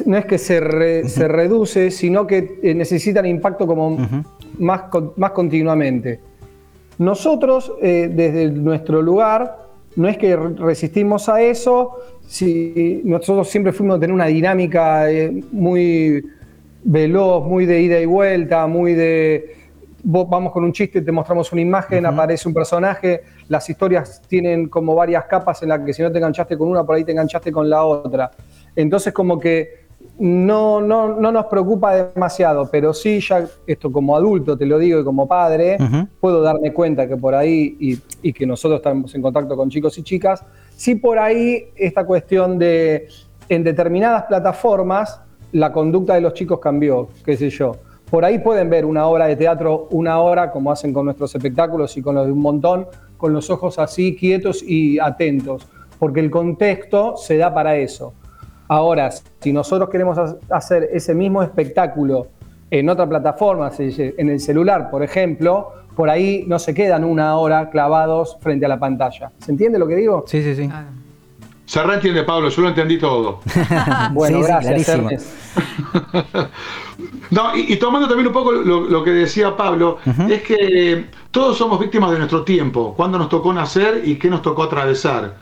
no 0.05 0.17
es 0.17 0.25
que 0.25 0.37
se, 0.37 0.59
reduce, 0.59 1.91
sino 1.91 2.27
que 2.27 2.59
eh, 2.61 2.73
necesitan 2.73 3.25
impacto 3.25 3.65
como 3.67 3.97
más, 4.59 4.83
más 5.15 5.31
continuamente. 5.31 6.19
Nosotros, 6.97 7.73
eh, 7.81 8.11
desde 8.13 8.51
nuestro 8.51 9.01
lugar, 9.01 9.57
no 9.95 10.07
es 10.07 10.17
que 10.17 10.35
resistimos 10.35 11.29
a 11.29 11.41
eso, 11.41 11.97
si 12.31 13.01
nosotros 13.03 13.49
siempre 13.49 13.73
fuimos 13.73 13.97
a 13.97 13.99
tener 13.99 14.13
una 14.13 14.27
dinámica 14.27 15.11
eh, 15.11 15.43
muy 15.51 16.23
veloz, 16.81 17.45
muy 17.45 17.65
de 17.65 17.81
ida 17.81 17.99
y 17.99 18.05
vuelta, 18.05 18.65
muy 18.67 18.93
de 18.93 19.57
vamos 20.01 20.53
con 20.53 20.63
un 20.63 20.71
chiste, 20.71 21.01
te 21.01 21.11
mostramos 21.11 21.51
una 21.51 21.61
imagen, 21.61 22.05
aparece 22.05 22.47
un 22.47 22.53
personaje, 22.53 23.21
las 23.49 23.69
historias 23.69 24.21
tienen 24.29 24.69
como 24.69 24.95
varias 24.95 25.25
capas 25.25 25.61
en 25.61 25.69
las 25.69 25.81
que 25.81 25.93
si 25.93 26.01
no 26.01 26.09
te 26.09 26.19
enganchaste 26.19 26.57
con 26.57 26.69
una, 26.69 26.85
por 26.85 26.95
ahí 26.95 27.03
te 27.03 27.11
enganchaste 27.11 27.51
con 27.51 27.69
la 27.69 27.83
otra. 27.83 28.31
Entonces 28.77 29.11
como 29.11 29.37
que 29.37 29.81
no, 30.17 30.79
no, 30.79 31.19
no, 31.19 31.33
nos 31.33 31.45
preocupa 31.47 31.95
demasiado, 31.95 32.69
pero 32.71 32.93
sí 32.93 33.19
ya 33.19 33.45
esto 33.67 33.91
como 33.91 34.15
adulto, 34.15 34.57
te 34.57 34.65
lo 34.65 34.79
digo, 34.79 35.01
y 35.01 35.03
como 35.03 35.27
padre, 35.27 35.77
puedo 36.21 36.41
darme 36.41 36.71
cuenta 36.71 37.09
que 37.09 37.17
por 37.17 37.35
ahí, 37.35 37.99
y, 38.23 38.31
que 38.31 38.45
nosotros 38.45 38.79
estamos 38.79 39.13
en 39.15 39.21
contacto 39.21 39.57
con 39.57 39.69
chicos 39.69 39.97
y 39.97 40.03
chicas, 40.03 40.45
sí 40.81 40.95
por 40.95 41.19
ahí 41.19 41.67
esta 41.75 42.07
cuestión 42.07 42.57
de 42.57 43.07
en 43.49 43.63
determinadas 43.63 44.23
plataformas 44.23 45.21
la 45.51 45.71
conducta 45.71 46.15
de 46.15 46.21
los 46.21 46.33
chicos 46.33 46.59
cambió, 46.59 47.07
qué 47.23 47.37
sé 47.37 47.51
yo. 47.51 47.75
por 48.09 48.25
ahí 48.25 48.39
pueden 48.39 48.67
ver 48.67 48.85
una 48.85 49.05
obra 49.05 49.27
de 49.27 49.35
teatro 49.35 49.87
una 49.91 50.19
hora, 50.19 50.51
como 50.51 50.71
hacen 50.71 50.91
con 50.91 51.05
nuestros 51.05 51.35
espectáculos 51.35 51.95
y 51.97 52.01
con 52.01 52.15
los 52.15 52.25
de 52.25 52.31
un 52.31 52.39
montón, 52.39 52.87
con 53.17 53.31
los 53.31 53.51
ojos 53.51 53.77
así 53.77 54.15
quietos 54.15 54.63
y 54.63 54.97
atentos, 54.97 55.67
porque 55.99 56.19
el 56.19 56.31
contexto 56.31 57.15
se 57.15 57.37
da 57.37 57.53
para 57.53 57.75
eso. 57.75 58.13
Ahora, 58.67 59.11
si 59.39 59.53
nosotros 59.53 59.87
queremos 59.87 60.17
hacer 60.49 60.89
ese 60.91 61.13
mismo 61.13 61.43
espectáculo 61.43 62.27
en 62.71 62.89
otra 62.89 63.07
plataforma, 63.07 63.69
en 63.77 64.29
el 64.29 64.39
celular, 64.39 64.89
por 64.89 65.03
ejemplo, 65.03 65.73
por 65.95 66.09
ahí 66.09 66.43
no 66.47 66.59
se 66.59 66.73
quedan 66.73 67.03
una 67.03 67.35
hora 67.37 67.69
clavados 67.69 68.37
frente 68.41 68.65
a 68.65 68.69
la 68.69 68.79
pantalla. 68.79 69.31
¿Se 69.39 69.51
entiende 69.51 69.77
lo 69.79 69.87
que 69.87 69.95
digo? 69.95 70.23
Sí, 70.27 70.41
sí, 70.41 70.55
sí. 70.55 70.69
Se 71.65 71.81
reentiende, 71.83 72.23
Pablo, 72.23 72.49
yo 72.49 72.61
lo 72.63 72.67
entendí 72.67 72.97
todo. 72.97 73.39
bueno, 74.11 74.41
gracias, 74.41 75.25
No, 77.31 77.55
y, 77.55 77.77
tomando 77.77 78.09
también 78.09 78.27
un 78.27 78.33
poco 78.33 78.51
lo, 78.51 79.03
que 79.05 79.11
decía 79.11 79.55
Pablo, 79.55 79.99
es 80.29 80.43
que 80.43 81.05
todos 81.31 81.57
somos 81.57 81.79
víctimas 81.79 82.11
de 82.11 82.17
nuestro 82.17 82.43
tiempo, 82.43 82.93
cuándo 82.93 83.17
nos 83.17 83.29
tocó 83.29 83.53
nacer 83.53 84.01
y 84.03 84.15
qué 84.15 84.29
nos 84.29 84.41
tocó 84.41 84.63
atravesar. 84.63 85.37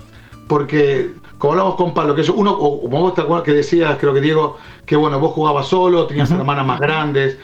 Porque, 0.47 1.09
como 1.39 1.53
hablamos 1.53 1.75
con 1.75 1.93
Pablo, 1.93 2.15
que 2.15 2.29
uno, 2.29 2.51
o 2.51 2.81
como 2.81 2.99
vos 2.99 3.15
te 3.15 3.21
acuerdas 3.21 3.45
que 3.45 3.53
decías, 3.53 3.97
creo 3.97 4.13
que 4.13 4.19
Diego, 4.19 4.57
que 4.85 4.97
bueno, 4.97 5.21
vos 5.21 5.31
jugabas 5.31 5.67
solo, 5.67 6.05
tenías 6.05 6.29
hermanas 6.31 6.65
más 6.65 6.81
grandes. 6.81 7.37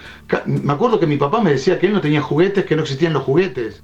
Me 0.45 0.73
acuerdo 0.73 0.99
que 0.99 1.07
mi 1.07 1.15
papá 1.15 1.41
me 1.41 1.51
decía 1.51 1.79
que 1.79 1.87
él 1.87 1.93
no 1.93 2.01
tenía 2.01 2.21
juguetes, 2.21 2.65
que 2.65 2.75
no 2.75 2.81
existían 2.81 3.13
los 3.13 3.23
juguetes, 3.23 3.81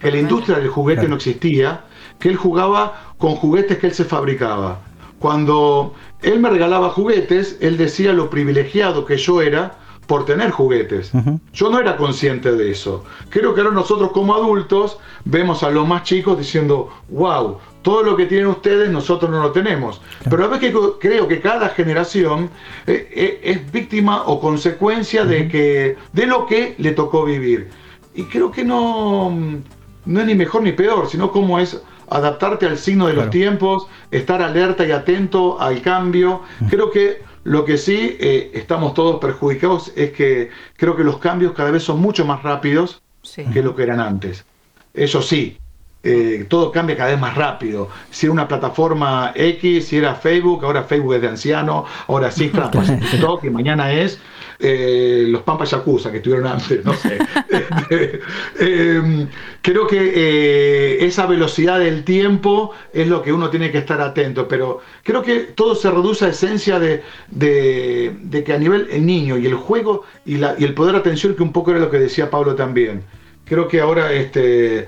que 0.00 0.10
la 0.10 0.18
industria 0.18 0.58
del 0.58 0.68
juguete 0.68 1.06
no 1.06 1.16
existía, 1.16 1.84
que 2.18 2.30
él 2.30 2.36
jugaba 2.36 3.12
con 3.18 3.36
juguetes 3.36 3.76
que 3.76 3.88
él 3.88 3.92
se 3.92 4.06
fabricaba. 4.06 4.80
Cuando 5.18 5.92
él 6.22 6.40
me 6.40 6.48
regalaba 6.48 6.88
juguetes, 6.88 7.58
él 7.60 7.76
decía 7.76 8.14
lo 8.14 8.30
privilegiado 8.30 9.04
que 9.04 9.18
yo 9.18 9.42
era 9.42 9.74
por 10.10 10.24
tener 10.24 10.50
juguetes. 10.50 11.12
Yo 11.52 11.70
no 11.70 11.78
era 11.78 11.96
consciente 11.96 12.50
de 12.50 12.72
eso. 12.72 13.04
Creo 13.28 13.54
que 13.54 13.60
ahora 13.60 13.72
nosotros 13.72 14.10
como 14.10 14.34
adultos 14.34 14.98
vemos 15.24 15.62
a 15.62 15.70
los 15.70 15.86
más 15.86 16.02
chicos 16.02 16.36
diciendo, 16.36 16.92
wow, 17.10 17.58
todo 17.82 18.02
lo 18.02 18.16
que 18.16 18.26
tienen 18.26 18.48
ustedes 18.48 18.90
nosotros 18.90 19.30
no 19.30 19.40
lo 19.40 19.52
tenemos. 19.52 20.02
Pero 20.28 20.46
a 20.46 20.48
veces 20.48 20.74
creo 20.98 21.28
que 21.28 21.40
cada 21.40 21.68
generación 21.68 22.50
eh, 22.88 23.08
eh, 23.14 23.40
es 23.44 23.70
víctima 23.70 24.24
o 24.26 24.40
consecuencia 24.40 25.24
de, 25.24 25.46
que, 25.46 25.96
de 26.12 26.26
lo 26.26 26.44
que 26.44 26.74
le 26.78 26.90
tocó 26.90 27.24
vivir. 27.24 27.70
Y 28.12 28.24
creo 28.24 28.50
que 28.50 28.64
no, 28.64 29.30
no 30.06 30.20
es 30.20 30.26
ni 30.26 30.34
mejor 30.34 30.64
ni 30.64 30.72
peor, 30.72 31.08
sino 31.08 31.30
cómo 31.30 31.60
es 31.60 31.80
adaptarte 32.08 32.66
al 32.66 32.78
signo 32.78 33.06
de 33.06 33.12
los 33.12 33.30
tiempos, 33.30 33.86
estar 34.10 34.42
alerta 34.42 34.84
y 34.84 34.90
atento 34.90 35.60
al 35.60 35.80
cambio. 35.82 36.40
Creo 36.68 36.90
que 36.90 37.29
lo 37.44 37.64
que 37.64 37.78
sí 37.78 38.16
eh, 38.20 38.50
estamos 38.54 38.94
todos 38.94 39.20
perjudicados 39.20 39.92
es 39.96 40.12
que 40.12 40.50
creo 40.76 40.96
que 40.96 41.04
los 41.04 41.18
cambios 41.18 41.52
cada 41.52 41.70
vez 41.70 41.82
son 41.82 42.00
mucho 42.00 42.24
más 42.24 42.42
rápidos 42.42 43.02
que 43.52 43.62
lo 43.62 43.74
que 43.74 43.82
eran 43.82 44.00
antes. 44.00 44.44
Eso 44.92 45.22
sí, 45.22 45.58
eh, 46.02 46.46
todo 46.48 46.72
cambia 46.72 46.96
cada 46.96 47.10
vez 47.10 47.20
más 47.20 47.34
rápido. 47.34 47.88
Si 48.10 48.26
era 48.26 48.32
una 48.32 48.48
plataforma 48.48 49.32
X, 49.34 49.88
si 49.88 49.98
era 49.98 50.14
Facebook, 50.14 50.64
ahora 50.64 50.82
Facebook 50.82 51.14
es 51.14 51.22
de 51.22 51.28
anciano, 51.28 51.84
ahora 52.08 52.30
sí, 52.30 52.50
TikTok 53.10 53.44
y 53.44 53.50
mañana 53.50 53.92
es 53.92 54.20
eh, 54.60 55.24
los 55.28 55.42
Pampas 55.42 55.70
Yakuza 55.70 56.10
que 56.10 56.18
estuvieron 56.18 56.46
antes, 56.46 56.84
no 56.84 56.94
sé. 56.94 57.18
Em, 58.60 59.26
creo 59.62 59.86
que 59.86 60.12
eh, 60.14 61.04
esa 61.06 61.26
velocidad 61.26 61.78
del 61.78 62.04
tiempo 62.04 62.72
es 62.92 63.08
lo 63.08 63.22
que 63.22 63.32
uno 63.32 63.48
tiene 63.48 63.70
que 63.70 63.78
estar 63.78 64.00
atento, 64.00 64.46
pero 64.46 64.80
creo 65.02 65.22
que 65.22 65.40
todo 65.54 65.74
se 65.74 65.90
reduce 65.90 66.26
a 66.26 66.28
esencia 66.28 66.78
de, 66.78 67.02
de, 67.30 68.44
que 68.44 68.52
a 68.52 68.58
nivel 68.58 68.88
el 68.90 69.06
niño 69.06 69.38
y 69.38 69.46
el 69.46 69.54
juego 69.54 70.04
y, 70.26 70.36
la, 70.36 70.54
y 70.58 70.64
el 70.64 70.74
poder 70.74 70.92
de 70.94 71.00
atención, 71.00 71.34
que 71.34 71.42
un 71.42 71.52
poco 71.52 71.70
era 71.70 71.80
lo 71.80 71.90
que 71.90 71.98
decía 71.98 72.30
Pablo 72.30 72.54
también. 72.54 73.02
Creo 73.44 73.66
que 73.66 73.80
ahora 73.80 74.12
este 74.12 74.86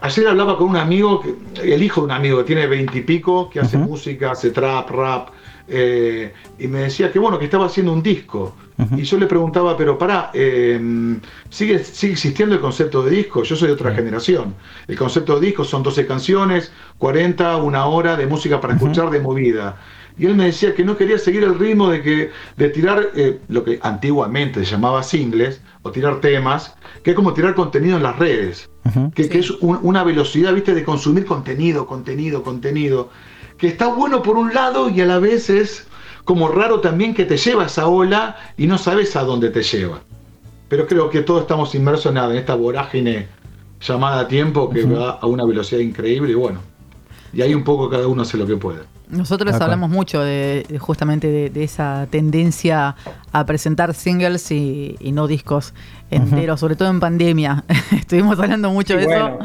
Ayer 0.00 0.26
hablaba 0.26 0.56
con 0.56 0.70
un 0.70 0.76
amigo, 0.76 1.22
el 1.62 1.82
hijo 1.82 2.00
de 2.00 2.04
un 2.06 2.10
amigo 2.10 2.38
que 2.38 2.44
tiene 2.44 2.66
veintipico, 2.66 3.48
que 3.48 3.60
hace 3.60 3.78
música, 3.78 4.32
hace 4.32 4.50
trap, 4.50 4.90
rap, 4.90 5.28
eh, 5.68 6.32
y 6.58 6.66
me 6.66 6.80
decía 6.80 7.12
que 7.12 7.18
bueno, 7.18 7.38
que 7.38 7.44
estaba 7.44 7.66
haciendo 7.66 7.92
un 7.92 8.02
disco. 8.02 8.56
Y 8.96 9.02
yo 9.02 9.16
le 9.16 9.26
preguntaba, 9.26 9.76
pero 9.76 9.96
pará, 9.96 10.32
em, 10.34 11.20
¿sigue, 11.50 11.84
¿sigue 11.84 12.14
existiendo 12.14 12.56
el 12.56 12.60
concepto 12.60 13.04
de 13.04 13.12
disco? 13.12 13.44
Yo 13.44 13.54
soy 13.54 13.68
de 13.68 13.74
otra 13.74 13.94
generación. 13.94 14.54
El 14.88 14.96
concepto 14.96 15.38
de 15.38 15.46
disco 15.46 15.62
son 15.62 15.84
12 15.84 16.04
canciones, 16.04 16.72
40, 16.98 17.58
una 17.58 17.86
hora 17.86 18.16
de 18.16 18.26
música 18.26 18.60
para 18.60 18.74
escuchar 18.74 19.10
de 19.10 19.20
movida. 19.20 19.78
Y 20.18 20.26
él 20.26 20.34
me 20.34 20.46
decía 20.46 20.74
que 20.74 20.84
no 20.84 20.96
quería 20.96 21.16
seguir 21.16 21.44
el 21.44 21.58
ritmo 21.58 21.88
de, 21.88 22.02
que, 22.02 22.30
de 22.56 22.68
tirar 22.70 23.10
eh, 23.14 23.38
lo 23.48 23.62
que 23.62 23.78
antiguamente 23.82 24.64
se 24.64 24.72
llamaba 24.72 25.02
singles, 25.02 25.60
o 25.82 25.90
tirar 25.90 26.20
temas, 26.20 26.74
que 27.02 27.10
es 27.10 27.16
como 27.16 27.34
tirar 27.34 27.54
contenido 27.54 27.96
en 27.96 28.02
las 28.02 28.18
redes, 28.18 28.70
que, 29.14 29.22
es 29.38 29.50
una 29.60 30.04
velocidad, 30.04 30.54
viste, 30.54 30.74
de 30.74 30.84
consumir 30.84 31.24
contenido, 31.24 31.86
contenido, 31.86 32.42
contenido, 32.42 33.10
que 33.58 33.68
está 33.68 33.88
bueno 33.88 34.22
por 34.22 34.36
un 34.36 34.54
lado 34.54 34.88
y 34.88 35.00
a 35.00 35.06
la 35.06 35.18
vez 35.18 35.50
es 35.50 35.86
como 36.24 36.48
raro 36.48 36.80
también 36.80 37.14
que 37.14 37.24
te 37.24 37.36
lleva 37.36 37.66
esa 37.66 37.88
ola 37.88 38.36
y 38.56 38.66
no 38.66 38.78
sabes 38.78 39.16
a 39.16 39.24
dónde 39.24 39.50
te 39.50 39.62
lleva. 39.62 40.00
Pero 40.68 40.86
creo 40.86 41.10
que 41.10 41.22
todos 41.22 41.42
estamos 41.42 41.74
inmersos 41.74 42.14
en 42.14 42.36
esta 42.36 42.54
vorágine 42.54 43.28
llamada 43.80 44.28
tiempo 44.28 44.70
que 44.70 44.84
va 44.84 45.10
a 45.10 45.26
una 45.26 45.44
velocidad 45.44 45.80
increíble 45.80 46.32
y 46.32 46.34
bueno, 46.34 46.60
y 47.32 47.42
ahí 47.42 47.54
un 47.54 47.64
poco 47.64 47.90
cada 47.90 48.06
uno 48.06 48.22
hace 48.22 48.36
lo 48.36 48.46
que 48.46 48.56
puede. 48.56 48.80
Nosotros 49.12 49.54
hablamos 49.60 49.90
mucho 49.90 50.22
de, 50.22 50.64
justamente 50.80 51.50
de, 51.50 51.64
esa 51.64 52.06
tendencia 52.10 52.96
a 53.30 53.46
presentar 53.46 53.92
singles 53.92 54.50
y, 54.50 54.96
no 55.12 55.26
discos 55.26 55.74
enteros, 56.10 56.60
sobre 56.60 56.76
todo 56.76 56.88
en 56.88 56.98
pandemia. 56.98 57.62
Estuvimos 57.92 58.40
hablando 58.40 58.70
mucho 58.70 58.96
de 58.96 59.04
eso. 59.04 59.38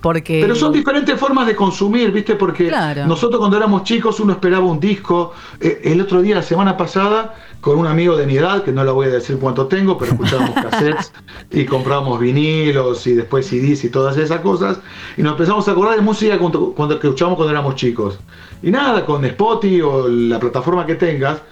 Porque... 0.00 0.40
Pero 0.40 0.54
son 0.54 0.72
diferentes 0.72 1.18
formas 1.18 1.46
de 1.46 1.54
consumir, 1.54 2.10
¿viste? 2.10 2.34
Porque 2.34 2.72
nosotros 3.06 3.38
cuando 3.38 3.56
éramos 3.56 3.84
chicos 3.84 4.18
uno 4.20 4.32
esperaba 4.32 4.64
un 4.64 4.80
disco. 4.80 5.32
Eh, 5.60 5.82
el 5.84 6.00
otro 6.00 6.22
día, 6.22 6.36
la 6.36 6.42
semana 6.42 6.76
pasada, 6.76 7.34
con 7.60 7.78
un 7.78 7.86
amigo 7.86 8.16
de 8.16 8.26
mi 8.26 8.36
edad, 8.36 8.62
que 8.64 8.72
no 8.72 8.82
le 8.82 8.90
voy 8.90 9.08
a 9.08 9.10
decir 9.10 9.38
cuánto 9.38 9.66
tengo, 9.66 9.98
pero 9.98 10.12
escuchábamos 10.12 10.54
cassettes 10.70 11.12
y 11.50 11.66
comprábamos 11.66 12.18
vinilos 12.18 13.06
y 13.06 13.14
después 13.14 13.46
CDs 13.46 13.84
y 13.84 13.90
todas 13.90 14.16
esas 14.16 14.40
cosas. 14.40 14.80
Y 15.16 15.22
nos 15.22 15.32
empezamos 15.32 15.68
a 15.68 15.72
acordar 15.72 15.96
de 15.96 16.02
música 16.02 16.38
cuando, 16.38 16.72
cuando 16.72 16.94
escuchábamos 16.94 17.36
cuando 17.36 17.52
éramos 17.52 17.74
chicos. 17.74 18.18
Y 18.62 18.70
nada, 18.70 19.04
con 19.04 19.24
Spotify 19.24 19.82
o 19.82 20.08
la 20.08 20.40
plataforma 20.40 20.86
que 20.86 20.94
tengas, 20.94 21.42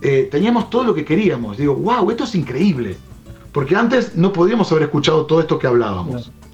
eh, 0.00 0.28
teníamos 0.30 0.70
todo 0.70 0.84
lo 0.84 0.94
que 0.94 1.04
queríamos. 1.04 1.58
Digo, 1.58 1.74
wow, 1.74 2.10
esto 2.10 2.24
es 2.24 2.34
increíble. 2.34 2.96
Porque 3.52 3.76
antes 3.76 4.14
no 4.16 4.32
podíamos 4.32 4.70
haber 4.72 4.84
escuchado 4.84 5.26
todo 5.26 5.40
esto 5.40 5.58
que 5.58 5.66
hablábamos. 5.66 6.24
Claro. 6.24 6.47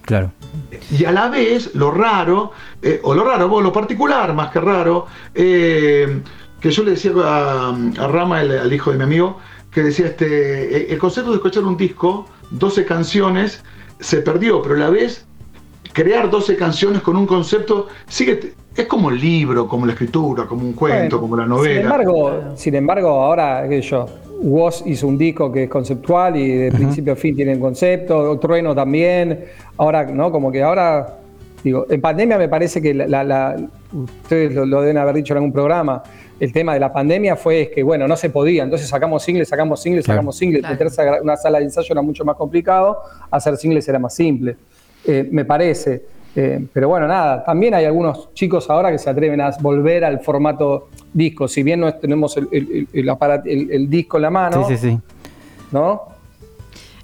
Y 0.90 1.04
a 1.04 1.12
la 1.12 1.28
vez, 1.28 1.74
lo 1.74 1.90
raro, 1.90 2.52
eh, 2.82 3.00
o 3.02 3.14
lo 3.14 3.24
raro, 3.24 3.60
lo 3.60 3.72
particular 3.72 4.34
más 4.34 4.50
que 4.50 4.60
raro, 4.60 5.06
eh, 5.34 6.20
que 6.60 6.70
yo 6.70 6.82
le 6.84 6.92
decía 6.92 7.12
a, 7.16 7.74
Rama, 8.08 8.42
el, 8.42 8.58
al 8.58 8.72
hijo 8.72 8.90
de 8.90 8.98
mi 8.98 9.04
amigo, 9.04 9.38
que 9.70 9.82
decía, 9.82 10.06
este, 10.06 10.92
el 10.92 10.98
concepto 10.98 11.30
de 11.30 11.36
escuchar 11.36 11.64
un 11.64 11.76
disco, 11.76 12.26
12 12.50 12.84
canciones, 12.84 13.64
se 14.00 14.18
perdió, 14.18 14.62
pero 14.62 14.74
a 14.74 14.78
la 14.78 14.90
vez 14.90 15.26
crear 15.92 16.28
12 16.28 16.56
canciones 16.56 17.02
con 17.02 17.16
un 17.16 17.26
concepto 17.26 17.88
sigue 18.08 18.54
es 18.76 18.86
como 18.86 19.10
el 19.10 19.20
libro, 19.20 19.68
como 19.68 19.86
la 19.86 19.92
escritura, 19.92 20.46
como 20.46 20.62
un 20.62 20.72
cuento, 20.72 21.20
como 21.20 21.36
la 21.36 21.46
novela. 21.46 21.74
Sin 21.74 21.82
embargo, 21.82 22.42
sin 22.56 22.74
embargo 22.74 23.08
ahora, 23.08 23.66
qué 23.68 23.80
yo, 23.80 24.06
Woz 24.44 24.82
hizo 24.86 25.08
un 25.08 25.16
disco 25.16 25.50
que 25.50 25.64
es 25.64 25.70
conceptual 25.70 26.36
y 26.36 26.48
de 26.48 26.70
principio 26.70 27.14
a 27.14 27.16
fin 27.16 27.34
tiene 27.34 27.54
un 27.54 27.60
concepto, 27.60 28.38
Trueno 28.38 28.74
también, 28.74 29.46
ahora, 29.78 30.04
¿no? 30.04 30.30
Como 30.30 30.52
que 30.52 30.62
ahora, 30.62 31.16
digo, 31.62 31.86
en 31.88 32.00
pandemia 32.00 32.36
me 32.36 32.48
parece 32.48 32.82
que 32.82 32.92
la, 32.92 33.56
ustedes 33.92 34.54
lo, 34.54 34.82
deben 34.82 34.98
haber 34.98 35.14
dicho 35.14 35.32
en 35.32 35.38
algún 35.38 35.52
programa, 35.52 36.02
el 36.38 36.52
tema 36.52 36.74
de 36.74 36.80
la 36.80 36.92
pandemia 36.92 37.36
fue 37.36 37.70
que, 37.74 37.82
bueno, 37.82 38.06
no 38.06 38.16
se 38.16 38.28
podía, 38.28 38.64
entonces 38.64 38.86
sacamos 38.86 39.22
singles, 39.22 39.48
sacamos 39.48 39.80
singles, 39.80 40.04
sacamos 40.04 40.36
singles, 40.36 40.62
meterse 40.62 41.00
a 41.00 41.22
una 41.22 41.36
sala 41.36 41.58
de 41.58 41.64
ensayo 41.64 41.88
era 41.92 42.02
mucho 42.02 42.24
más 42.24 42.36
complicado, 42.36 42.98
hacer 43.30 43.56
singles 43.56 43.88
era 43.88 43.98
más 43.98 44.14
simple, 44.14 44.56
eh, 45.06 45.26
me 45.30 45.46
parece. 45.46 46.02
Eh, 46.36 46.66
pero 46.72 46.88
bueno, 46.88 47.06
nada, 47.06 47.44
también 47.44 47.74
hay 47.74 47.84
algunos 47.84 48.32
chicos 48.34 48.68
ahora 48.68 48.90
que 48.90 48.98
se 48.98 49.08
atreven 49.08 49.40
a 49.40 49.50
volver 49.60 50.04
al 50.04 50.20
formato 50.20 50.88
disco. 51.12 51.46
Si 51.46 51.62
bien 51.62 51.80
no 51.80 51.94
tenemos 51.94 52.36
el, 52.36 52.88
el, 52.92 53.88
disco 53.88 54.16
en 54.16 54.22
la 54.22 54.30
mano. 54.30 54.66
Sí, 54.66 54.76
sí, 54.76 54.90
sí. 54.90 55.00
¿No? 55.70 56.02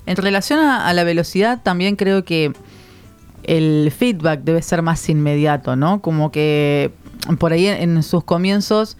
En 0.07 0.17
relación 0.17 0.59
a, 0.59 0.93
la 0.93 1.05
velocidad, 1.05 1.61
también 1.63 1.95
creo 1.95 2.25
que 2.25 2.53
el 3.45 3.93
feedback 3.97 4.41
debe 4.41 4.63
ser 4.63 4.83
más 4.83 5.09
inmediato, 5.09 5.77
¿no? 5.77 6.03
Como 6.03 6.33
que 6.33 6.91
por 7.39 7.53
ahí 7.53 7.67
en, 7.69 8.03
sus 8.03 8.25
comienzos 8.25 8.97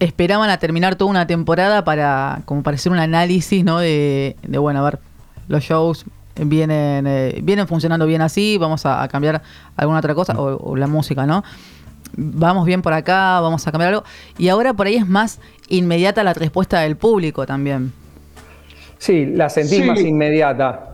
esperaban 0.00 0.48
a 0.48 0.56
terminar 0.56 0.96
toda 0.96 1.10
una 1.10 1.26
temporada 1.26 1.84
para 1.84 2.42
como 2.46 2.62
para 2.62 2.76
hacer 2.76 2.90
un 2.90 2.98
análisis, 2.98 3.64
¿no? 3.64 3.78
De, 3.78 4.36
de 4.42 4.58
bueno, 4.58 4.80
a 4.80 4.84
ver, 4.84 4.98
los 5.48 5.62
shows 5.62 6.06
vienen, 6.36 7.06
eh, 7.06 7.40
vienen 7.42 7.66
funcionando 7.66 8.06
bien 8.06 8.22
así, 8.22 8.58
vamos 8.58 8.86
a, 8.86 9.06
cambiar 9.08 9.42
alguna 9.76 9.98
otra 9.98 10.14
cosa, 10.14 10.34
o, 10.38 10.76
la 10.76 10.86
música, 10.86 11.26
¿no? 11.26 11.44
Vamos 12.14 12.66
bien 12.66 12.82
por 12.82 12.92
acá, 12.92 13.40
vamos 13.40 13.66
a 13.66 13.72
cambiar 13.72 13.94
algo. 13.94 14.04
Y 14.38 14.48
ahora 14.48 14.74
por 14.74 14.86
ahí 14.86 14.96
es 14.96 15.08
más 15.08 15.40
inmediata 15.68 16.22
la 16.22 16.34
respuesta 16.34 16.80
del 16.80 16.96
público 16.96 17.46
también. 17.46 17.92
Sí, 18.98 19.26
la 19.26 19.48
sentís 19.48 19.86
más 19.86 20.00
inmediata. 20.00 20.92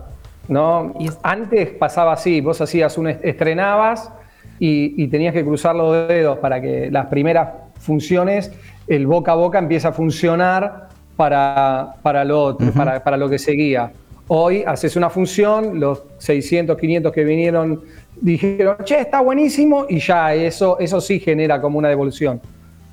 ¿no? 0.49 0.93
Antes 1.21 1.69
pasaba 1.69 2.13
así, 2.13 2.41
vos 2.41 2.59
hacías 2.59 2.97
un 2.97 3.07
estrenabas 3.07 4.11
y, 4.57 5.07
tenías 5.07 5.33
que 5.33 5.45
cruzar 5.45 5.75
los 5.75 6.07
dedos 6.07 6.39
para 6.39 6.59
que 6.59 6.89
las 6.91 7.05
primeras 7.05 7.49
funciones, 7.79 8.51
el 8.87 9.07
boca 9.07 9.31
a 9.31 9.35
boca 9.35 9.59
empieza 9.59 9.89
a 9.89 9.93
funcionar 9.93 10.89
para, 11.15 11.95
para 12.01 12.25
lo 12.25 12.41
otro, 12.41 12.71
para, 12.73 13.01
para, 13.03 13.15
lo 13.15 13.29
que 13.29 13.39
seguía. 13.39 13.91
Hoy 14.31 14.63
haces 14.65 14.95
una 14.95 15.09
función, 15.09 15.79
los 15.79 16.03
600, 16.19 16.77
500 16.77 17.11
que 17.11 17.23
vinieron 17.23 17.81
dijeron, 18.21 18.77
che, 18.83 18.99
está 18.99 19.21
buenísimo, 19.21 19.85
y 19.89 19.99
ya 19.99 20.33
eso, 20.33 20.77
eso 20.79 21.01
sí 21.01 21.19
genera 21.19 21.59
como 21.59 21.79
una 21.79 21.89
devolución. 21.89 22.39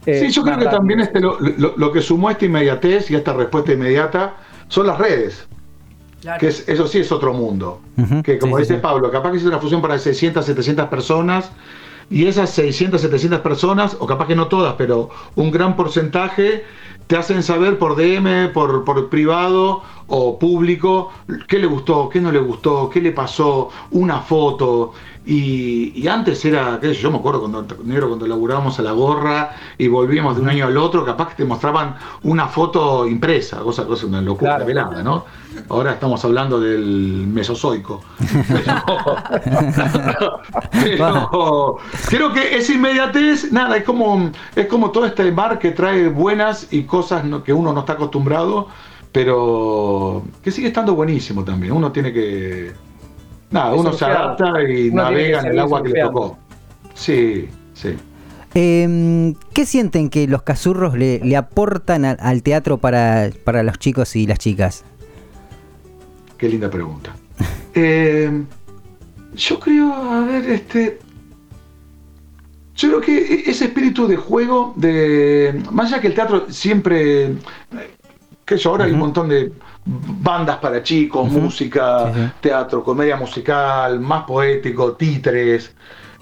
Eh, 0.07 0.21
sí, 0.21 0.29
yo 0.31 0.43
creo 0.43 0.59
que 0.59 0.67
también 0.67 1.01
este, 1.01 1.21
lo, 1.21 1.39
lo, 1.39 1.93
que 1.93 2.01
sumó 2.01 2.31
esta 2.31 2.45
inmediatez 2.45 3.11
y 3.11 3.17
esta 3.17 3.33
respuesta 3.33 3.73
inmediata 3.73 4.37
son 4.69 4.87
las 4.87 4.99
redes. 4.99 5.47
Que 6.41 6.49
eso 6.49 6.89
sí 6.89 6.99
es 6.99 7.13
otro 7.13 7.33
mundo. 7.33 7.81
que 8.25 8.39
como 8.39 8.59
dice 8.59 8.75
Pablo, 8.77 9.11
capaz 9.11 9.33
que 9.33 9.37
es 9.37 9.45
una 9.45 9.59
fusión 9.59 9.81
para 9.83 9.99
600, 9.99 10.45
700 10.45 10.89
personas 10.89 11.51
y 12.11 12.27
esas 12.27 12.51
600, 12.51 13.01
700 13.01 13.41
personas, 13.41 13.97
o 13.99 14.07
capaz 14.07 14.27
que 14.27 14.37
no 14.37 14.49
todas, 14.49 14.75
pero 14.75 15.11
un 15.35 15.51
gran 15.51 15.77
porcentaje, 15.77 16.65
te 17.07 17.17
hacen 17.17 17.43
saber 17.43 17.79
por 17.79 17.97
DM, 17.97 18.53
por, 18.53 18.85
por 18.85 19.09
privado 19.09 19.83
o 20.09 20.39
público, 20.39 21.13
qué 21.49 21.59
le 21.59 21.67
gustó, 21.67 22.09
qué 22.09 22.21
no 22.21 22.33
le 22.33 22.39
gustó, 22.39 22.91
qué 22.91 23.01
le 23.01 23.13
pasó, 23.13 23.71
una 23.91 24.21
foto. 24.21 24.93
Y, 25.29 26.07
antes 26.07 26.45
era, 26.45 26.79
qué 26.81 26.95
sé 26.95 27.03
yo, 27.03 27.11
me 27.11 27.19
acuerdo 27.19 27.41
cuando 27.41 27.67
negro 27.83 28.07
cuando 28.07 28.29
laburábamos 28.29 28.79
a 28.79 28.83
la 28.83 28.93
gorra 28.93 29.57
y 29.77 29.89
volvíamos 29.89 30.37
de 30.37 30.43
un 30.43 30.49
año 30.49 30.67
al 30.67 30.77
otro, 30.77 31.05
capaz 31.05 31.31
que 31.31 31.43
te 31.43 31.45
mostraban 31.45 31.97
una 32.23 32.47
foto 32.47 33.09
impresa, 33.09 33.59
cosa, 33.59 33.85
cosa 33.85 34.07
una 34.07 34.23
locura 34.23 34.59
velada, 34.59 35.03
¿no? 35.03 35.25
Ahora 35.69 35.95
estamos 35.95 36.25
hablando 36.25 36.61
del 36.61 37.27
mesozoico. 37.27 38.05
Pero, 40.71 41.79
creo 42.09 42.33
que 42.33 42.57
esa 42.57 42.75
inmediatez, 42.75 43.51
nada, 43.51 43.79
es 43.79 43.83
como, 43.83 44.31
es 44.55 44.67
como 44.67 44.93
todo 44.93 45.07
este 45.07 45.33
mar 45.33 45.59
que 45.59 45.73
trae 45.73 46.07
buenas 46.07 46.69
y 46.71 46.85
cosas 46.85 47.25
que 47.45 47.53
uno 47.53 47.73
no 47.73 47.81
está 47.81 47.95
acostumbrado, 47.95 48.69
pero 49.11 50.23
que 50.43 50.51
sigue 50.51 50.69
estando 50.69 50.95
buenísimo 50.95 51.43
también. 51.43 51.73
Uno 51.73 51.91
tiene 51.91 52.13
que 52.13 52.86
Nada, 53.51 53.75
uno 53.75 53.93
se 53.93 54.05
adapta 54.05 54.63
y 54.63 54.91
navega 54.91 55.41
en 55.41 55.47
el 55.47 55.59
agua 55.59 55.83
que 55.83 55.89
le 55.91 56.03
tocó. 56.03 56.39
Sí, 56.95 57.49
sí. 57.75 57.97
Em, 58.55 59.35
¿Qué 59.53 59.67
sienten 59.67 60.09
que 60.09 60.27
los 60.27 60.43
cazurros 60.43 60.97
le, 60.97 61.37
aportan 61.37 62.05
al 62.05 62.43
teatro 62.43 62.79
para, 62.79 63.31
los 63.63 63.79
chicos 63.79 64.17
y 64.17 64.27
las 64.27 64.39
chicas? 64.39 64.85
Qué 66.39 66.49
linda 66.49 66.71
pregunta. 66.71 67.15
Em, 67.75 68.47
yo 69.35 69.61
creo, 69.61 69.93
a 69.93 70.25
ver, 70.25 70.51
este. 70.51 70.99
Yo 72.75 72.89
creo 72.89 73.01
que 73.03 73.19
e-, 73.19 73.51
ese 73.51 73.67
espíritu 73.67 74.07
de 74.07 74.17
juego, 74.17 74.73
de. 74.77 75.63
Más 75.71 75.93
allá 75.93 76.01
que 76.01 76.07
el 76.07 76.15
teatro 76.15 76.47
siempre. 76.49 77.37
Que 78.47 78.57
yo 78.57 78.71
ahora 78.71 78.85
hay 78.85 78.93
un 78.93 79.01
montón 79.01 79.29
de 79.29 79.53
bandas 79.85 80.59
para 80.59 80.83
chicos, 80.83 81.29
música, 81.29 82.33
teatro, 82.41 82.83
comedia 82.85 83.17
musical, 83.17 83.99
más 84.01 84.25
poético, 84.25 84.93
títeres. 84.93 85.75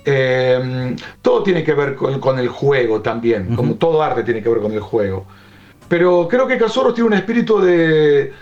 Em, 0.06 0.96
todo 1.22 1.42
tiene 1.42 1.62
que 1.62 1.74
ver 1.74 1.94
con, 1.94 2.38
el 2.38 2.48
juego 2.48 3.02
también, 3.02 3.54
como 3.54 3.74
todo 3.74 4.02
arte 4.02 4.22
tiene 4.22 4.42
que 4.42 4.48
ver 4.48 4.60
con 4.60 4.72
el 4.72 4.80
juego. 4.80 5.26
Pero 5.88 6.26
creo 6.26 6.46
que 6.46 6.58
Cazorros 6.58 6.94
tiene 6.94 7.08
un 7.08 7.14
espíritu 7.14 7.60
de, 7.60 8.32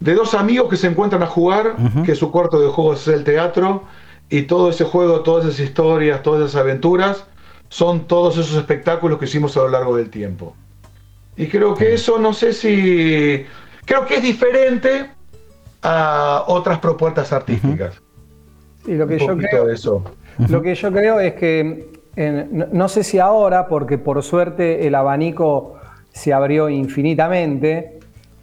de 0.00 0.14
dos 0.14 0.34
amigos 0.34 0.68
que 0.68 0.76
se 0.76 0.86
encuentran 0.86 1.22
a 1.22 1.26
jugar, 1.26 1.76
que 2.04 2.14
su 2.14 2.30
cuarto 2.30 2.60
de 2.60 2.68
juego 2.68 2.94
es 2.94 3.08
el 3.08 3.24
teatro, 3.24 3.84
y 4.28 4.42
todo 4.42 4.70
ese 4.70 4.84
juego, 4.84 5.20
todas 5.20 5.46
esas 5.46 5.60
historias, 5.60 6.22
todas 6.22 6.48
esas 6.48 6.60
aventuras, 6.60 7.24
son 7.68 8.06
todos 8.06 8.38
esos 8.38 8.56
espectáculos 8.56 9.18
que 9.18 9.24
hicimos 9.24 9.56
a 9.56 9.60
lo 9.60 9.68
largo 9.68 9.96
del 9.96 10.10
tiempo. 10.10 10.54
Y 11.36 11.46
creo 11.48 11.74
que 11.74 11.94
eso, 11.94 12.18
no 12.18 12.32
sé 12.32 12.52
si 12.52 13.46
Creo 13.86 14.04
que 14.04 14.16
es 14.16 14.22
diferente 14.22 15.06
a 15.80 16.44
otras 16.48 16.80
propuestas 16.80 17.32
artísticas. 17.32 18.02
Y 18.84 18.94
lo 18.94 19.06
que 19.06 19.18
yo 19.18 19.36
creo, 19.38 19.70
eso. 19.70 20.02
Lo 20.48 20.60
que 20.60 20.74
yo 20.74 20.92
creo 20.92 21.20
es 21.20 21.34
que 21.34 21.86
no, 22.50 22.88
sé 22.88 23.04
si 23.04 23.20
ahora, 23.20 23.68
porque 23.68 23.96
por 23.96 24.22
suerte 24.22 24.86
el 24.86 24.94
abanico 24.96 25.76
se 26.12 26.32
abrió 26.32 26.68
infinitamente, 26.68 28.00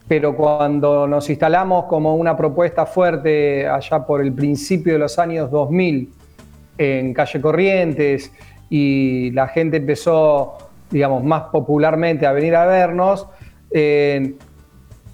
pero 0.07 0.35
cuando 0.35 1.07
nos 1.07 1.29
instalamos 1.29 1.85
como 1.85 2.15
una 2.15 2.37
propuesta 2.37 2.85
fuerte 2.85 3.67
allá 3.67 4.05
por 4.05 4.21
el 4.21 4.31
principio 4.31 4.93
de 4.93 4.99
los 4.99 5.19
años 5.19 5.51
2000 5.51 6.09
en 6.77 7.13
Calle 7.13 7.41
Corrientes 7.41 8.31
y 8.69 9.31
la 9.31 9.47
gente 9.49 9.77
empezó, 9.77 10.57
digamos, 10.93 11.23
más 11.23 11.45
popularmente 11.51 12.27
a 12.27 12.31
venir 12.31 12.55
a 12.55 12.65
vernos, 12.67 13.27
eh, 13.71 14.35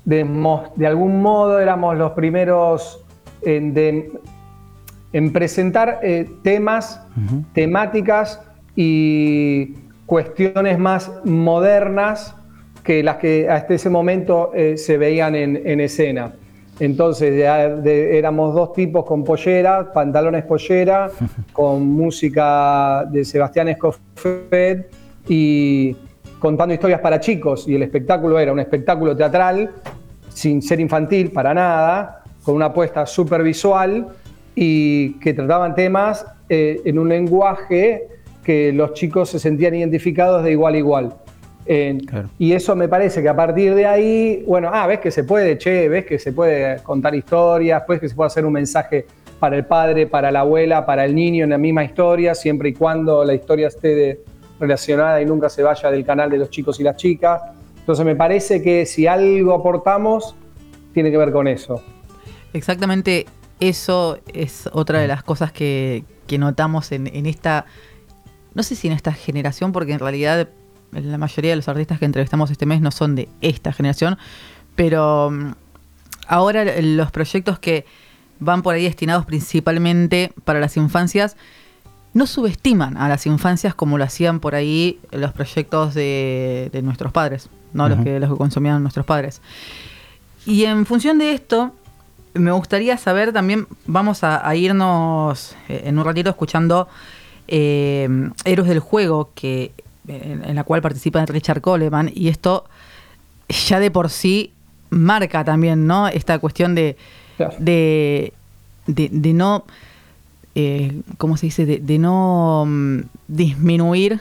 de, 0.04 0.86
algún 0.86 1.22
modo 1.22 1.60
éramos 1.60 1.98
los 1.98 2.12
primeros 2.12 3.06
en, 3.42 4.20
presentar 5.32 6.02
eh, 6.04 6.30
temas, 6.44 7.02
temáticas 7.54 8.42
y 8.76 9.74
cuestiones 10.06 10.78
más 10.78 11.12
modernas 11.24 12.36
que 12.84 13.02
las 13.02 13.18
que 13.18 13.50
hasta 13.50 13.76
ese 13.76 13.90
momento 13.90 14.52
eh, 14.54 14.78
se 14.78 14.98
veían 14.98 15.36
en, 15.36 15.80
escena. 15.80 16.34
Entonces 16.82 17.42
éramos 17.86 18.54
dos 18.54 18.74
tipos 18.74 19.06
con 19.06 19.24
pollera, 19.24 19.94
pantalones 19.94 20.44
pollera, 20.44 21.10
con 21.54 21.88
música 21.88 23.06
de 23.10 23.24
Sebastián 23.24 23.70
Escoffet 23.70 24.99
y 25.30 25.96
contando 26.40 26.74
historias 26.74 27.00
para 27.00 27.22
chicos. 27.22 27.66
Y 27.68 27.76
el 27.76 27.84
espectáculo 27.84 28.38
era 28.40 28.52
un 28.52 28.60
espectáculo 28.60 29.16
teatral 29.16 29.72
sin 30.30 30.62
ser 30.62 30.80
infantil 30.80 31.32
para 31.32 31.54
nada, 31.54 32.24
con 32.44 32.56
una 32.56 32.66
apuesta 32.66 33.06
súper 33.06 33.44
visual 33.44 34.08
y 34.56 35.14
que 35.20 35.34
trataban 35.34 35.76
temas 35.76 36.26
eh, 36.50 36.82
en 36.84 37.00
un 37.00 37.08
lenguaje 37.08 38.08
que 38.44 38.74
los 38.74 38.94
chicos 38.94 39.30
se 39.30 39.40
sentían 39.40 39.76
identificados 39.76 40.44
de 40.44 40.52
igual 40.52 40.74
a 40.74 40.78
igual. 40.78 41.14
Y 42.40 42.54
eso 42.54 42.76
me 42.76 42.88
parece 42.88 43.22
que 43.22 43.30
a 43.30 43.36
partir 43.36 43.76
de 43.76 43.86
ahí, 43.86 44.44
bueno, 44.48 44.72
ah, 44.74 44.88
ves 44.88 45.00
que 45.00 45.12
se 45.12 45.24
puede, 45.24 45.56
che, 45.60 45.88
ves 45.88 46.04
que 46.04 46.18
se 46.18 46.34
puede 46.34 46.82
contar 46.82 47.14
historias, 47.14 47.84
ves 47.88 48.00
que 48.00 48.10
se 48.10 48.16
puede 48.16 48.26
hacer 48.26 48.44
un 48.44 48.54
mensaje 48.54 49.06
para 49.40 49.56
el 49.56 49.66
padre, 49.66 50.08
para 50.08 50.32
la 50.32 50.40
abuela, 50.40 50.84
para 50.84 51.06
el 51.06 51.14
niño 51.14 51.44
en 51.44 51.52
la 51.52 51.60
misma 51.60 51.84
historia, 51.84 52.34
siempre 52.34 52.70
y 52.70 52.74
cuando 52.74 53.24
la 53.24 53.36
historia 53.36 53.68
esté 53.68 54.22
relacionada 54.60 55.22
y 55.22 55.26
nunca 55.26 55.50
se 55.50 55.64
vaya 55.64 55.90
del 55.92 56.06
canal 56.06 56.30
de 56.30 56.38
los 56.38 56.50
chicos 56.50 56.80
y 56.80 56.84
las 56.84 56.98
chicas. 56.98 57.42
Entonces 57.78 58.06
me 58.06 58.16
parece 58.16 58.62
que 58.62 58.86
si 58.86 59.08
algo 59.08 59.54
aportamos, 59.54 60.36
tiene 60.94 61.12
que 61.12 61.18
ver 61.18 61.32
con 61.32 61.48
eso. 61.48 61.82
Exactamente 62.54 63.26
eso 63.60 64.20
es 64.34 64.70
otra 64.72 65.00
de 65.00 65.08
las 65.08 65.24
cosas 65.24 65.52
que, 65.52 66.04
notamos 66.38 66.92
en, 66.92 67.26
esta, 67.26 67.66
no 68.54 68.64
sé 68.64 68.76
si 68.76 68.88
en 68.88 68.94
esta 68.94 69.14
generación, 69.14 69.72
porque 69.72 69.94
en 69.94 70.00
realidad 70.00 70.50
la 70.92 71.18
mayoría 71.18 71.52
de 71.52 71.56
los 71.56 71.68
artistas 71.68 72.00
que 72.00 72.06
entrevistamos 72.06 72.52
este 72.52 72.66
mes 72.66 72.82
no 72.82 72.92
son 72.92 73.16
de 73.16 73.30
esta 73.42 73.74
generación, 73.74 74.18
pero 74.76 75.32
mm, 75.32 75.54
ahora 76.28 76.64
los 76.82 77.12
proyectos 77.12 77.60
que 77.60 77.86
van 78.40 78.62
por 78.62 78.76
ahí 78.76 78.84
destinados 78.84 79.26
principalmente 79.26 80.32
para 80.46 80.60
las 80.60 80.78
infancias, 80.78 81.36
no 82.14 82.26
subestiman 82.28 82.98
a 82.98 83.08
las 83.08 83.26
infancias 83.26 83.76
como 83.76 83.98
lo 83.98 84.04
hacían 84.04 84.40
por 84.40 84.56
ahí 84.56 85.00
los 85.12 85.32
proyectos 85.32 85.94
de 85.94 86.80
nuestros 86.84 87.12
padres. 87.12 87.50
¿no? 87.74 87.90
los, 87.90 88.04
que, 88.04 88.20
los 88.20 88.30
que 88.30 88.38
consumían 88.38 88.82
nuestros 88.82 89.06
padres. 89.06 89.42
Y 90.46 90.66
en 90.66 90.86
función 90.86 91.18
de 91.18 91.34
esto, 91.34 91.74
me 92.34 92.52
gustaría 92.52 92.98
saber 92.98 93.34
también, 93.34 93.68
vamos 93.86 94.24
a, 94.24 94.56
irnos 94.56 95.56
eh, 95.68 95.84
en 95.86 95.98
un 95.98 96.06
ratito 96.06 96.30
escuchando 96.30 96.88
eh, 97.48 98.08
Héroes 98.46 98.70
del 98.70 98.80
Juego, 98.80 99.32
que, 99.36 99.72
en, 100.08 100.56
la 100.56 100.64
cual 100.64 100.82
participa 100.82 101.26
Richard 101.26 101.62
Coleman, 101.62 102.12
y 102.14 102.30
esto 102.30 102.66
ya 103.48 103.80
de 103.80 103.92
por 103.92 104.10
sí 104.10 104.54
marca 104.90 105.44
también, 105.44 105.86
¿no? 105.86 106.08
Esta 106.08 106.40
cuestión 106.40 106.74
de, 106.74 106.98
de, 107.60 108.34
de, 108.88 109.34
no, 109.34 109.66
eh, 110.56 111.02
¿cómo 111.18 111.38
se 111.38 111.48
dice? 111.48 111.66
De, 111.66 112.00
no 112.00 112.66
mm, 112.68 113.00
disminuir 113.28 114.20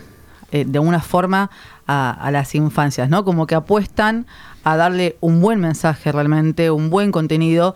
de 0.50 0.78
una 0.78 1.00
forma 1.02 1.50
a, 1.88 2.30
las 2.30 2.54
infancias, 2.54 3.08
¿no? 3.08 3.24
Como 3.24 3.46
que 3.46 3.54
apuestan 3.54 4.26
a 4.62 4.76
darle 4.76 5.16
un 5.20 5.40
buen 5.40 5.58
mensaje 5.58 6.12
realmente, 6.12 6.70
un 6.70 6.90
buen 6.90 7.10
contenido, 7.10 7.74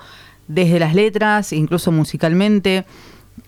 desde 0.48 0.78
las 0.78 0.94
letras, 0.94 1.52
incluso 1.52 1.90
musicalmente. 1.92 2.84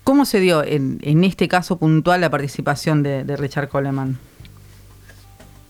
¿Cómo 0.03 0.25
se 0.25 0.41
dio 0.41 0.65
en, 0.65 1.25
este 1.25 1.49
caso 1.49 1.77
puntual 1.77 2.23
la 2.23 2.31
participación 2.31 3.03
de, 3.03 3.37
Richard 3.37 3.69
Coleman? 3.69 4.19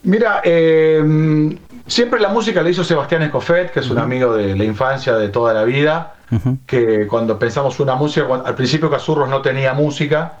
Mira, 0.03 0.39
em, 0.43 1.57
siempre 1.87 2.19
la 2.19 2.29
música 2.29 2.61
la 2.61 2.69
hizo 2.69 2.83
Sebastián 2.83 3.23
Escofet, 3.23 3.71
que 3.71 3.79
es 3.79 3.89
un 3.89 3.99
amigo 3.99 4.33
de 4.33 4.55
la 4.55 4.63
infancia, 4.63 5.15
de 5.15 5.29
toda 5.29 5.53
la 5.53 5.63
vida, 5.63 6.13
que 6.65 7.07
cuando 7.07 7.37
pensamos 7.37 7.79
una 7.79 7.95
música, 7.95 8.27
al 8.43 8.55
principio 8.55 8.89
Casurros 8.89 9.29
no 9.29 9.41
tenía 9.41 9.73
música, 9.73 10.39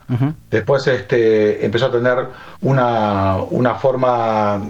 después 0.49 0.87
este, 0.87 1.65
empezó 1.65 1.87
a 1.87 1.91
tener 1.91 2.27
una, 2.61 3.37
una 3.49 3.75
forma 3.75 4.61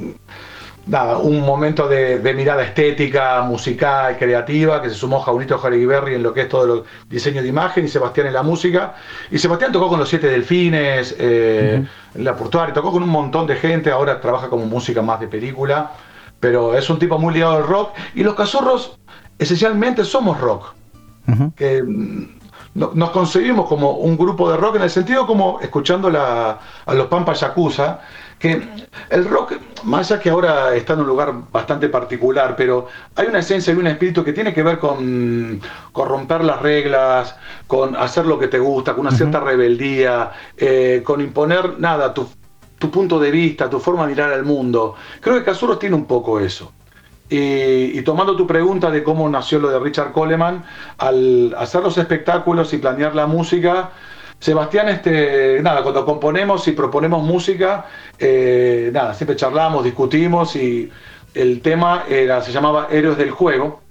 nada, 0.88 1.18
un 1.18 1.42
momento 1.42 1.88
de, 1.88 2.34
mirada 2.36 2.64
estética, 2.64 3.42
musical, 3.42 4.18
creativa, 4.18 4.82
que 4.82 4.90
se 4.90 4.96
sumó 4.96 5.20
Jaunito 5.20 5.60
Berry 5.60 6.16
en 6.16 6.24
lo 6.24 6.34
que 6.34 6.42
es 6.42 6.50
todo 6.50 6.76
el 6.76 6.84
diseño 7.10 7.42
de 7.42 7.48
imagen 7.48 7.86
y 7.86 7.88
Sebastián 7.88 8.28
en 8.28 8.34
la 8.34 8.44
música. 8.44 8.96
Y 9.32 9.40
Sebastián 9.40 9.72
tocó 9.72 9.90
con 9.90 10.00
los 10.00 10.10
Siete 10.10 10.28
Delfines, 10.28 11.16
eh, 11.18 11.86
La 12.16 12.36
Portuaria, 12.36 12.74
tocó 12.74 12.92
con 12.92 13.04
un 13.04 13.10
montón 13.10 13.48
de 13.48 13.56
gente, 13.56 13.90
ahora 13.92 14.20
trabaja 14.22 14.50
como 14.50 14.66
música 14.66 15.02
más 15.02 15.20
de 15.20 15.28
película, 15.28 15.92
pero 16.46 16.78
es 16.78 16.88
un 16.92 17.00
tipo 17.00 17.18
muy 17.18 17.34
ligado 17.34 17.54
al 17.54 17.66
rock. 17.66 17.96
Y 18.14 18.22
los 18.22 18.36
Cazurros, 18.36 19.00
esencialmente, 19.40 20.04
somos 20.04 20.40
rock. 20.40 20.76
Que 21.56 21.82
mm, 21.82 22.28
nos 22.76 23.10
concebimos 23.10 23.68
como 23.68 23.94
un 23.94 24.16
grupo 24.16 24.52
de 24.52 24.56
rock 24.56 24.76
en 24.76 24.84
el 24.84 24.92
sentido 24.92 25.26
como 25.26 25.60
escuchando 25.60 26.08
a 26.08 26.94
los 26.94 27.08
Pampas 27.08 27.40
Yakuza, 27.40 28.02
que 28.38 28.62
el 29.10 29.26
rock, 29.26 29.54
más 29.86 30.12
allá 30.12 30.22
que 30.22 30.30
ahora 30.30 30.76
está 30.76 30.94
en 30.94 31.00
un 31.00 31.08
lugar 31.08 31.34
bastante 31.52 31.90
particular, 31.90 32.56
pero 32.56 32.90
hay 33.16 33.26
una 33.26 33.40
esencia 33.40 33.74
y 33.74 33.78
un 33.78 33.88
espíritu 33.88 34.24
que 34.24 34.32
tiene 34.32 34.54
que 34.54 34.62
ver 34.62 34.78
con, 34.78 35.60
romper 35.96 36.44
las 36.44 36.62
reglas, 36.62 37.36
con 37.66 37.96
hacer 37.96 38.28
lo 38.28 38.38
que 38.38 38.50
te 38.50 38.60
gusta, 38.60 38.94
con 38.94 39.08
una 39.08 39.18
cierta 39.18 39.40
rebeldía, 39.40 40.32
eh, 40.56 41.02
con 41.04 41.22
imponer 41.22 41.80
nada, 41.80 42.14
tu, 42.14 42.30
punto 42.78 43.20
de 43.20 43.32
vista, 43.32 43.70
tu 43.70 43.80
forma 43.80 44.04
de 44.04 44.10
mirar 44.14 44.32
al 44.32 44.46
mundo. 44.46 44.96
Creo 45.22 45.38
que 45.38 45.44
Casuros 45.44 45.80
tiene 45.80 45.96
un 45.96 46.06
poco 46.06 46.40
eso. 46.40 46.72
Y, 47.30 47.98
y, 47.98 48.02
tomando 48.04 48.36
tu 48.36 48.46
pregunta 48.46 48.92
de 48.92 49.02
cómo 49.02 49.28
nació 49.28 49.58
lo 49.58 49.70
de 49.70 49.80
Richard 49.80 50.12
Coleman, 50.12 50.64
al 51.00 51.56
hacer 51.58 51.82
los 51.82 51.98
espectáculos 51.98 52.72
y 52.74 52.78
planear 52.78 53.16
la 53.16 53.26
música, 53.26 53.90
Sebastián, 54.40 54.90
este, 54.90 55.60
nada, 55.62 55.82
cuando 55.82 56.06
componemos 56.06 56.68
y 56.68 56.74
proponemos 56.74 57.24
música, 57.24 57.86
eh, 58.20 58.92
nada, 58.94 59.14
siempre 59.14 59.36
charlamos, 59.36 59.84
discutimos 59.84 60.56
y 60.56 60.92
el 61.34 61.62
tema 61.62 62.04
era, 62.08 62.42
se 62.42 62.52
llamaba 62.52 62.88
Héroes 62.92 63.18
del 63.18 63.32
Juego 63.32 63.82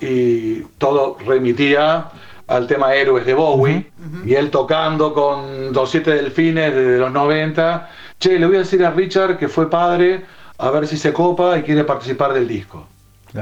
y 0.00 0.60
todo 0.78 1.16
remitía 1.26 2.10
al 2.46 2.66
tema 2.66 2.94
Héroes 2.94 3.24
de 3.24 3.34
Bowie 3.34 3.90
y 4.24 4.34
él 4.34 4.50
tocando 4.50 5.14
con 5.14 5.72
los 5.72 5.90
siete 5.90 6.12
delfines 6.12 6.74
desde 6.74 6.98
los 6.98 7.10
90. 7.10 7.90
Che, 8.22 8.38
le 8.38 8.46
voy 8.46 8.54
a 8.54 8.58
decir 8.60 8.84
a 8.84 8.92
Richard 8.92 9.36
que 9.36 9.48
fue 9.48 9.68
padre, 9.68 10.24
a 10.58 10.70
ver 10.70 10.86
si 10.86 10.96
se 10.96 11.12
copa 11.12 11.58
y 11.58 11.62
quiere 11.64 11.82
participar 11.82 12.32
del 12.32 12.46
disco. 12.46 12.86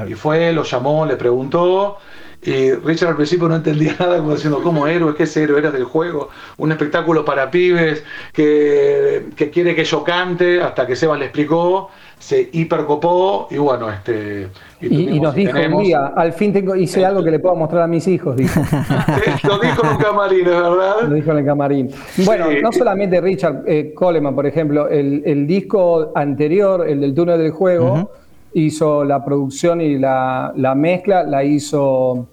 Y 0.07 0.15
fue, 0.15 0.51
lo 0.53 0.63
llamó, 0.63 1.05
le 1.05 1.17
preguntó 1.17 1.99
y 2.43 2.71
Richard 2.73 3.09
al 3.09 3.15
principio 3.17 3.47
no 3.47 3.55
entendía 3.55 3.95
nada, 3.99 4.17
como 4.17 4.33
diciendo, 4.33 4.61
¿cómo 4.63 4.87
héroe? 4.87 5.13
¿Qué 5.15 5.23
es 5.23 5.37
héroe? 5.37 5.59
Era 5.59 5.69
del 5.69 5.83
juego, 5.83 6.29
un 6.57 6.71
espectáculo 6.71 7.23
para 7.23 7.51
pibes 7.51 8.03
que, 8.33 9.29
quiere 9.53 9.75
que 9.75 9.83
yo 9.83 10.03
cante, 10.03 10.61
hasta 10.61 10.87
que 10.87 10.95
Seba 10.95 11.17
le 11.17 11.25
explicó, 11.25 11.89
se 12.17 12.49
hipercopó 12.51 13.47
y 13.51 13.57
bueno, 13.57 13.91
este... 13.91 14.47
Y, 14.81 15.19
nos 15.19 15.35
dijo 15.35 15.55
un 15.59 15.83
día, 15.83 16.13
al 16.15 16.33
fin 16.33 16.51
tengo, 16.51 16.75
hice 16.75 17.05
algo 17.05 17.23
que 17.23 17.29
le 17.29 17.37
puedo 17.37 17.55
mostrar 17.55 17.83
a 17.83 17.87
mis 17.87 18.07
hijos, 18.07 18.35
dijo. 18.35 18.59
lo 19.43 19.59
dijo 19.59 19.85
en 19.85 19.91
un 19.91 19.97
camarín, 19.97 20.45
¿verdad? 20.45 20.95
Lo 21.07 21.13
dijo 21.13 21.31
en 21.31 21.37
el 21.37 21.45
camarín. 21.45 21.91
Bueno, 22.25 22.47
no 22.59 22.71
solamente 22.71 23.21
Richard 23.21 23.63
eh, 23.67 23.93
Coleman, 23.93 24.33
por 24.33 24.47
ejemplo, 24.47 24.87
el, 24.89 25.45
disco 25.45 26.11
anterior, 26.15 26.87
el 26.87 27.01
del 27.01 27.13
túnel 27.13 27.37
del 27.37 27.51
juego, 27.51 28.09
hizo 28.53 29.03
la 29.03 29.23
producción 29.23 29.81
y 29.81 29.99
la, 29.99 30.51
la 30.55 30.73
mezcla, 30.73 31.23
la 31.23 31.43
hizo 31.43 32.27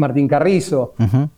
Martín 0.00 0.26
Carrizo. 0.26 0.94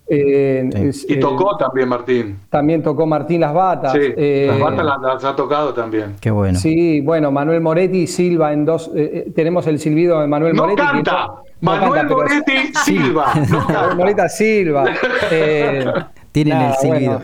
Eh, 0.08 0.90
y 1.08 1.20
tocó 1.20 1.56
también 1.56 1.88
Martín. 1.88 2.40
También 2.48 2.82
tocó 2.82 3.06
Martín 3.06 3.40
Las 3.40 3.52
Batas. 3.52 3.92
Sí, 3.92 3.98
eh, 4.16 4.46
las 4.48 4.60
Batas 4.60 4.84
las, 5.00 5.24
ha 5.24 5.36
tocado 5.36 5.74
también. 5.74 6.16
Qué 6.20 6.30
bueno. 6.30 6.58
Sí, 6.58 7.00
bueno, 7.00 7.30
Manuel 7.30 7.60
Moretti 7.60 8.06
Silva 8.06 8.52
en 8.52 8.64
dos. 8.64 8.90
Eh, 8.94 9.32
tenemos 9.34 9.66
el 9.66 9.78
silbido 9.78 10.20
de 10.20 10.26
Manuel 10.28 10.54
no 10.54 10.62
Moretti. 10.62 10.80
Canta. 10.80 11.34
Manuel 11.60 12.08
Moretti 12.08 12.72
Silva. 12.84 13.34
Manuel 13.68 13.96
Moretti 13.96 14.28
Silva. 14.28 14.84
Tienen 16.30 16.62
el 16.62 16.74
silbido. 16.74 17.20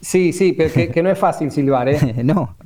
sí, 0.00 0.32
sí, 0.32 0.54
pero 0.54 0.92
que, 0.92 1.02
no 1.02 1.10
es 1.10 1.18
fácil 1.18 1.50
silbar, 1.50 1.88
¿eh? 1.88 1.98
no. 2.24 2.56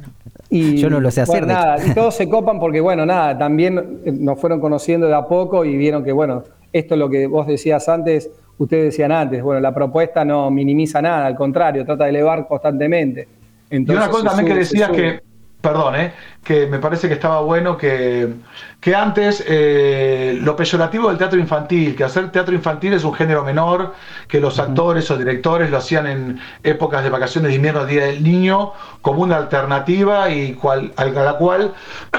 Y, 0.51 0.77
Yo 0.79 0.89
no 0.89 1.01
lo 1.01 1.11
sé 1.11 1.21
hacer. 1.23 1.47
nada, 1.47 1.77
y 1.85 1.93
todos 1.93 2.15
se 2.15 2.29
copan 2.29 2.59
porque, 2.59 2.81
bueno, 2.81 3.05
nada, 3.05 3.37
también 3.37 4.01
nos 4.05 4.41
fueron 4.41 4.61
conociendo 4.61 5.07
de 5.07 5.15
a 5.15 5.27
poco 5.27 5.65
y 5.65 5.77
vieron 5.77 6.03
que, 6.03 6.13
bueno, 6.13 6.43
esto 6.73 6.95
es 6.95 6.99
lo 6.99 7.11
que 7.11 7.27
vos 7.27 7.47
decías 7.47 7.89
antes, 7.89 8.31
ustedes 8.57 8.85
decían 8.85 9.13
antes, 9.13 9.43
bueno, 9.43 9.61
la 9.61 9.75
propuesta 9.75 10.25
no 10.25 10.51
minimiza 10.51 11.03
nada, 11.03 11.27
al 11.27 11.37
contrario, 11.37 11.85
trata 11.85 12.05
de 12.05 12.11
elevar 12.11 12.47
constantemente. 12.47 13.29
y 13.71 13.91
una 13.91 14.09
cosa 14.09 14.29
también 14.31 14.47
que 14.49 14.55
decías 14.61 14.91
que, 14.91 15.21
perdón, 15.61 15.97
eh, 15.97 16.15
que 16.45 16.67
me 16.67 16.79
parece 16.79 17.09
que 17.09 17.15
estaba 17.15 17.41
bueno 17.41 17.77
que, 17.77 18.35
que 18.81 18.95
antes 18.95 19.45
eh, 19.47 20.39
lo 20.41 20.55
peyorativo 20.55 21.09
del 21.09 21.19
teatro 21.19 21.39
infantil, 21.39 21.97
que 21.97 22.05
hacer 22.05 22.31
teatro 22.31 22.55
infantil 22.55 22.93
es 22.93 23.05
un 23.05 23.13
género 23.15 23.45
menor, 23.45 23.95
que 24.29 24.41
los 24.41 24.59
actores 24.59 25.11
o 25.11 25.19
directores 25.19 25.71
lo 25.71 25.79
hacían 25.79 26.07
en 26.07 26.41
épocas 26.63 27.03
de 27.03 27.11
vacaciones 27.11 27.51
de 27.51 27.57
invierno, 27.57 27.85
Día 27.85 28.07
del 28.07 28.23
Niño, 28.23 28.73
como 29.03 29.23
una 29.23 29.37
alternativa 29.37 30.31
y 30.31 30.55
cual, 30.55 30.93
a 30.97 31.05
la 31.07 31.35
cual 31.35 31.75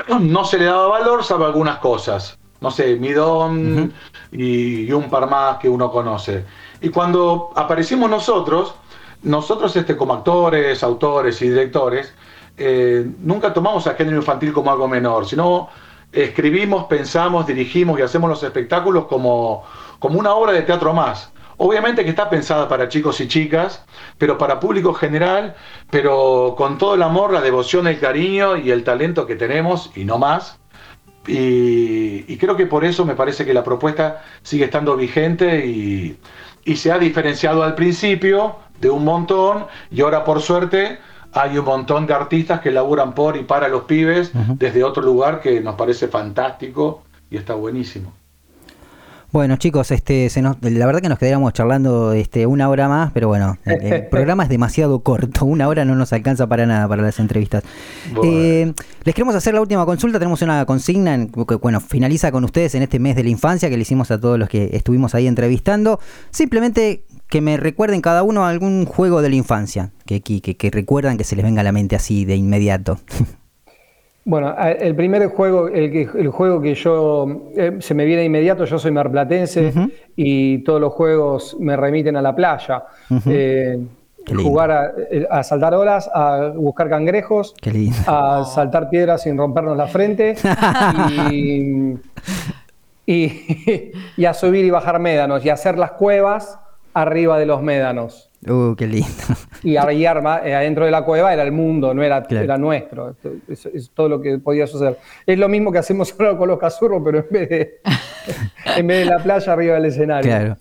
no 0.20 0.44
se 0.44 0.58
le 0.58 0.66
daba 0.66 0.88
valor, 0.88 1.24
salvo 1.24 1.46
algunas 1.46 1.78
cosas. 1.78 2.38
No 2.62 2.72
sé, 2.72 2.98
Midón 2.98 3.94
y, 4.34 4.92
un 4.92 5.10
par 5.10 5.30
más 5.30 5.58
que 5.60 5.70
uno 5.70 5.90
conoce. 5.92 6.44
Y 6.82 6.90
cuando 6.90 7.52
aparecimos 7.56 8.10
nosotros, 8.10 8.76
nosotros 9.24 9.76
este, 9.76 9.96
como 9.96 10.14
actores, 10.14 10.84
autores 10.84 11.42
y 11.42 11.50
directores, 11.50 12.14
eh, 12.60 13.10
nunca 13.20 13.54
tomamos 13.54 13.88
a 13.88 13.96
género 13.96 14.18
infantil 14.18 14.54
como 14.54 14.72
algo 14.72 14.88
menor, 14.88 15.26
sino 15.26 15.70
escribimos, 16.12 16.86
pensamos, 16.86 17.48
dirigimos 17.48 18.00
y 18.00 18.04
hacemos 18.04 18.30
los 18.30 18.44
espectáculos 18.44 19.06
como, 19.06 19.64
como 20.00 20.20
una 20.20 20.34
obra 20.34 20.52
de 20.52 20.62
teatro 20.64 20.94
más. 20.94 21.32
Obviamente 21.58 22.04
que 22.04 22.10
está 22.10 22.30
pensada 22.30 22.68
para 22.70 22.88
chicos 22.88 23.20
y 23.20 23.28
chicas, 23.28 23.84
pero 24.18 24.38
para 24.38 24.60
público 24.60 24.94
general, 24.94 25.56
pero 25.90 26.56
con 26.58 26.78
todo 26.78 26.96
el 26.96 27.02
amor, 27.02 27.34
la 27.34 27.42
devoción, 27.42 27.88
el 27.88 28.00
cariño 28.00 28.56
y 28.56 28.72
el 28.72 28.84
talento 28.84 29.26
que 29.26 29.36
tenemos, 29.36 29.92
y 29.96 30.06
no 30.06 30.18
más, 30.18 30.60
y, 31.28 32.38
creo 32.38 32.56
que 32.56 32.66
por 32.66 32.86
eso 32.86 33.06
me 33.06 33.16
parece 33.16 33.46
que 33.46 33.54
la 33.54 33.64
propuesta 33.64 34.24
sigue 34.42 34.66
estando 34.66 34.96
vigente 34.96 35.66
y, 35.66 36.18
se 36.76 36.92
ha 36.92 37.00
diferenciado 37.00 37.64
al 37.64 37.74
principio 37.74 38.58
de 38.80 38.92
un 38.92 39.04
montón 39.04 39.66
y 39.90 40.02
ahora 40.02 40.24
por 40.24 40.40
suerte 40.40 41.00
hay 41.34 41.58
un 41.58 41.66
montón 41.66 42.08
de 42.08 42.14
artistas 42.14 42.62
que 42.62 42.72
laburan 42.72 43.14
por 43.14 43.38
y 43.38 43.44
para 43.44 43.68
los 43.68 43.84
pibes 43.84 44.32
desde 44.56 44.84
otro 44.84 45.04
lugar 45.04 45.42
que 45.42 45.62
nos 45.62 45.76
parece 45.76 46.08
fantástico 46.08 47.04
y 47.30 47.38
está 47.38 47.54
buenísimo. 47.54 48.14
Bueno, 49.32 49.58
chicos, 49.58 49.92
este, 49.92 50.28
la 50.42 50.86
verdad 50.88 51.02
que 51.02 51.10
nos 51.10 51.20
quedaríamos 51.20 51.54
charlando 51.54 52.14
este, 52.14 52.48
una 52.48 52.68
hora 52.68 52.88
más, 52.88 53.12
pero 53.12 53.28
bueno, 53.28 53.60
el, 53.64 54.08
programa 54.10 54.42
es 54.42 54.50
demasiado 54.50 55.02
corto, 55.02 55.46
una 55.46 55.68
hora 55.68 55.86
no 55.86 55.94
nos 55.94 56.12
alcanza 56.14 56.48
para 56.48 56.66
nada 56.66 56.88
para 56.88 57.04
las 57.04 57.20
entrevistas. 57.20 57.64
Eh, 58.24 58.74
les 59.04 59.14
queremos 59.14 59.36
hacer 59.36 59.54
la 59.54 59.62
última 59.62 59.86
consulta, 59.86 60.18
tenemos 60.18 60.42
una 60.42 60.66
consigna 60.66 61.28
que 61.28 61.56
bueno, 61.56 61.80
finaliza 61.80 62.32
con 62.32 62.44
ustedes 62.44 62.74
en 62.74 62.82
este 62.82 62.98
mes 62.98 63.16
de 63.16 63.24
la 63.24 63.30
infancia 63.30 63.70
que 63.70 63.76
le 63.76 63.84
hicimos 63.84 64.10
a 64.10 64.20
todos 64.20 64.40
los 64.40 64.50
que 64.50 64.72
estuvimos 64.74 65.14
ahí 65.14 65.28
entrevistando. 65.28 66.00
Simplemente 66.32 67.04
que 67.30 67.42
me 67.42 67.58
recuerden 67.58 68.02
cada 68.02 68.24
uno 68.24 68.46
algún 68.46 68.86
juego 68.86 69.22
de 69.22 69.30
la 69.30 69.36
infancia, 69.36 69.92
que, 70.06 70.22
que, 70.22 70.42
que 70.42 70.72
recuerdan 70.72 71.18
que 71.18 71.24
se 71.24 71.36
les 71.36 71.46
venga 71.46 71.62
a 71.62 71.64
la 71.64 71.72
mente 71.72 71.96
así 71.96 72.26
de 72.26 72.36
inmediato. 72.36 73.00
Bueno, 74.26 74.54
el 74.60 74.96
primer 74.96 75.28
juego, 75.30 75.70
el, 75.70 75.92
el 75.96 76.28
juego 76.30 76.62
que 76.62 76.76
yo 76.76 77.50
eh, 77.56 77.78
se 77.80 77.96
me 77.96 78.06
viene 78.06 78.26
inmediato, 78.26 78.64
yo 78.66 78.78
soy 78.78 78.92
marplatense 78.92 79.74
y 80.16 80.60
todos 80.60 80.80
los 80.80 80.94
juegos 80.94 81.58
me 81.60 81.76
remiten 81.76 82.16
a 82.16 82.22
la 82.22 82.36
playa. 82.36 82.84
Eh, 83.26 83.80
jugar 84.28 84.94
eh, 85.10 85.26
a, 85.32 85.42
saltar 85.42 85.74
olas, 85.74 86.12
a 86.14 86.52
buscar 86.56 86.90
cangrejos, 86.90 87.56
a 88.06 88.46
saltar 88.46 88.92
piedras 88.92 89.24
sin 89.24 89.36
rompernos 89.36 89.76
la 89.76 89.88
frente 89.88 90.36
y, 91.32 91.96
a 94.28 94.34
subir 94.36 94.64
y 94.64 94.70
bajar 94.70 95.00
médanos 95.00 95.44
y 95.44 95.50
hacer 95.50 95.80
las 95.80 95.94
cuevas 95.94 96.60
arriba 97.02 97.38
de 97.38 97.46
los 97.46 97.62
médanos. 97.62 98.30
Uh, 98.48 98.76
qué 98.76 98.88
lindo. 98.88 99.10
Y 99.64 99.76
arma, 99.76 100.40
eh, 100.46 100.56
adentro 100.56 100.86
de 100.86 100.92
la 100.92 101.04
cueva 101.04 101.34
era 101.34 101.44
el 101.44 101.52
mundo, 101.52 101.94
no 101.94 102.02
era, 102.02 102.26
era 102.30 102.58
nuestro. 102.58 103.16
Es, 103.50 103.92
todo 103.94 104.08
lo 104.08 104.22
que 104.22 104.38
podía 104.38 104.66
suceder. 104.66 104.98
Es 105.26 105.38
lo 105.38 105.50
mismo 105.50 105.72
que 105.72 105.80
hacemos 105.80 106.16
ahora 106.20 106.38
con 106.38 106.48
los 106.48 106.58
casurros, 106.58 107.02
pero 107.04 107.20
en 107.20 107.26
vez 107.30 107.50
de, 107.50 107.82
en 108.78 108.88
vez 108.88 109.06
de 109.06 109.06
la 109.06 109.22
playa 109.22 109.52
arriba 109.52 109.76
del 109.76 109.86
escenario. 109.86 110.32
Claro. 110.32 110.58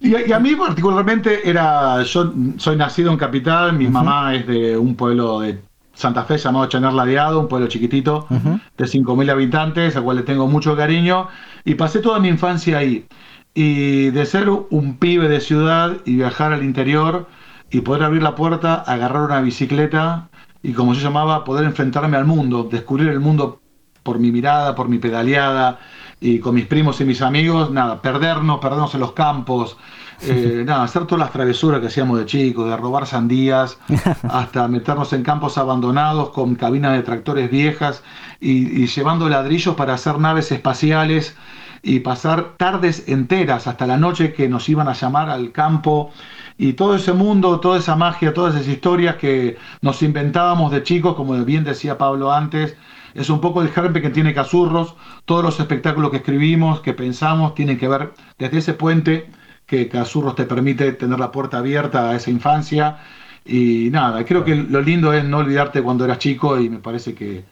Y, 0.00 0.32
a 0.32 0.38
mí 0.38 0.56
particularmente 0.56 1.46
era, 1.48 2.02
yo 2.02 2.32
soy 2.56 2.76
nacido 2.76 3.12
en 3.12 3.18
Capital, 3.18 3.74
mi 3.74 3.86
mamá 3.86 4.34
es 4.34 4.46
de 4.46 4.74
un 4.78 4.94
pueblo 4.94 5.40
de 5.40 5.58
Santa 5.92 6.24
Fe, 6.24 6.38
llamado 6.38 6.66
Chaner 6.66 6.94
Ladeado, 6.94 7.38
un 7.38 7.48
pueblo 7.48 7.68
chiquitito 7.68 8.26
de 8.30 8.84
5.000 8.84 9.30
habitantes, 9.30 9.94
al 9.96 10.02
cual 10.02 10.16
le 10.16 10.22
tengo 10.22 10.46
mucho 10.46 10.74
cariño. 10.74 11.28
Y 11.66 11.74
pasé 11.74 11.98
toda 12.00 12.18
mi 12.18 12.28
infancia 12.28 12.78
ahí. 12.78 13.06
Y 13.54 14.10
de 14.10 14.26
ser 14.26 14.48
un 14.48 14.96
pibe 14.98 15.28
de 15.28 15.40
ciudad 15.40 15.96
y 16.04 16.16
viajar 16.16 16.52
al 16.52 16.62
interior 16.62 17.26
y 17.70 17.80
poder 17.80 18.04
abrir 18.04 18.22
la 18.22 18.34
puerta, 18.34 18.74
agarrar 18.74 19.22
una 19.22 19.40
bicicleta 19.40 20.28
y 20.62 20.72
como 20.72 20.92
yo 20.94 21.00
llamaba, 21.00 21.44
poder 21.44 21.64
enfrentarme 21.64 22.16
al 22.16 22.26
mundo, 22.26 22.68
descubrir 22.70 23.08
el 23.08 23.20
mundo 23.20 23.60
por 24.02 24.18
mi 24.18 24.30
mirada, 24.32 24.74
por 24.74 24.88
mi 24.88 24.98
pedaleada 24.98 25.78
y 26.20 26.38
con 26.38 26.54
mis 26.54 26.66
primos 26.66 27.00
y 27.00 27.04
mis 27.04 27.22
amigos, 27.22 27.70
nada, 27.70 28.02
perdernos, 28.02 28.60
perdernos 28.60 28.94
en 28.94 29.00
los 29.00 29.12
campos, 29.12 29.76
eh, 30.22 30.62
nada, 30.66 30.82
hacer 30.82 31.06
todas 31.06 31.20
las 31.20 31.32
travesuras 31.32 31.80
que 31.80 31.86
hacíamos 31.86 32.18
de 32.18 32.26
chicos, 32.26 32.68
de 32.68 32.76
robar 32.76 33.06
sandías, 33.06 33.78
hasta 34.28 34.68
meternos 34.68 35.12
en 35.12 35.22
campos 35.22 35.56
abandonados 35.56 36.30
con 36.30 36.54
cabinas 36.56 36.92
de 36.92 37.02
tractores 37.02 37.50
viejas 37.50 38.02
y, 38.38 38.82
y 38.82 38.86
llevando 38.86 39.28
ladrillos 39.28 39.74
para 39.76 39.94
hacer 39.94 40.18
naves 40.18 40.52
espaciales 40.52 41.36
y 41.82 42.00
pasar 42.00 42.56
tardes 42.56 43.08
enteras 43.08 43.66
hasta 43.66 43.86
la 43.86 43.96
noche 43.96 44.32
que 44.32 44.48
nos 44.48 44.68
iban 44.68 44.88
a 44.88 44.92
llamar 44.92 45.30
al 45.30 45.52
campo 45.52 46.12
y 46.58 46.74
todo 46.74 46.94
ese 46.94 47.12
mundo, 47.12 47.60
toda 47.60 47.78
esa 47.78 47.96
magia, 47.96 48.34
todas 48.34 48.54
esas 48.54 48.68
historias 48.68 49.16
que 49.16 49.56
nos 49.80 50.02
inventábamos 50.02 50.70
de 50.72 50.82
chicos, 50.82 51.14
como 51.14 51.42
bien 51.44 51.64
decía 51.64 51.96
Pablo 51.96 52.32
antes, 52.32 52.76
es 53.14 53.30
un 53.30 53.40
poco 53.40 53.62
el 53.62 53.70
germe 53.70 54.02
que 54.02 54.10
tiene 54.10 54.34
Casurros, 54.34 54.94
todos 55.24 55.42
los 55.42 55.58
espectáculos 55.58 56.10
que 56.10 56.18
escribimos, 56.18 56.80
que 56.80 56.92
pensamos, 56.92 57.54
tienen 57.54 57.78
que 57.78 57.88
ver 57.88 58.12
desde 58.38 58.58
ese 58.58 58.74
puente 58.74 59.30
que 59.66 59.88
Casurros 59.88 60.34
te 60.34 60.44
permite 60.44 60.92
tener 60.92 61.18
la 61.18 61.32
puerta 61.32 61.58
abierta 61.58 62.10
a 62.10 62.16
esa 62.16 62.30
infancia. 62.30 62.98
Y 63.44 63.88
nada, 63.90 64.24
creo 64.24 64.44
que 64.44 64.54
lo 64.54 64.80
lindo 64.82 65.12
es 65.12 65.24
no 65.24 65.38
olvidarte 65.38 65.82
cuando 65.82 66.04
eras 66.04 66.18
chico 66.18 66.60
y 66.60 66.68
me 66.68 66.78
parece 66.78 67.14
que 67.14 67.44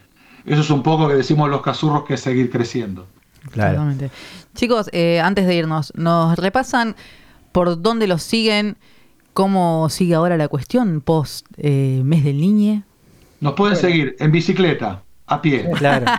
eso 0.44 0.60
es 0.60 0.70
un 0.70 0.82
poco 0.82 1.08
que 1.08 1.14
decimos 1.14 1.48
los 1.48 1.62
Casurros 1.62 2.04
que 2.04 2.14
es 2.14 2.20
seguir 2.20 2.50
creciendo. 2.50 3.06
Claro. 3.50 3.82
Chicos, 4.54 4.90
eh, 4.92 5.20
antes 5.20 5.46
de 5.46 5.54
irnos, 5.54 5.92
nos 5.96 6.38
repasan 6.38 6.96
por 7.52 7.80
dónde 7.80 8.06
los 8.06 8.22
siguen, 8.22 8.76
cómo 9.32 9.88
sigue 9.88 10.14
ahora 10.14 10.36
la 10.36 10.48
cuestión 10.48 11.00
post 11.00 11.46
eh, 11.56 12.02
mes 12.04 12.24
del 12.24 12.40
niñe. 12.40 12.82
Nos 13.40 13.54
pueden 13.54 13.76
seguir 13.76 14.16
en 14.18 14.32
bicicleta, 14.32 15.02
a 15.26 15.40
pie. 15.40 15.70
Claro. 15.76 16.06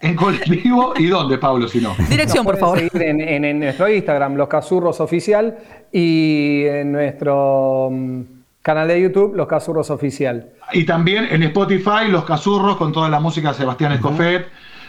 En 0.00 0.14
colectivo 0.14 0.94
y 0.96 1.06
dónde, 1.06 1.38
Pablo, 1.38 1.66
si 1.66 1.80
no. 1.80 1.96
Dirección, 2.08 2.44
por 2.44 2.56
favor. 2.56 2.78
Seguir 2.78 3.02
en, 3.02 3.58
nuestro 3.58 3.88
Instagram, 3.88 4.36
Los 4.36 4.46
Casurros 4.46 5.00
Oficial, 5.00 5.58
y 5.90 6.62
en 6.66 6.92
nuestro 6.92 7.88
mm, 7.90 8.20
canal 8.62 8.86
de 8.86 9.02
YouTube, 9.02 9.34
Los 9.34 9.48
Casurros 9.48 9.90
Oficial. 9.90 10.50
Y 10.72 10.84
también 10.84 11.26
en 11.30 11.42
Spotify, 11.42 12.08
Los 12.08 12.24
Casurros, 12.24 12.76
con 12.76 12.92
toda 12.92 13.08
la 13.08 13.18
música 13.18 13.48
de 13.48 13.54
Sebastián 13.54 13.92
Escofet, 13.92 14.46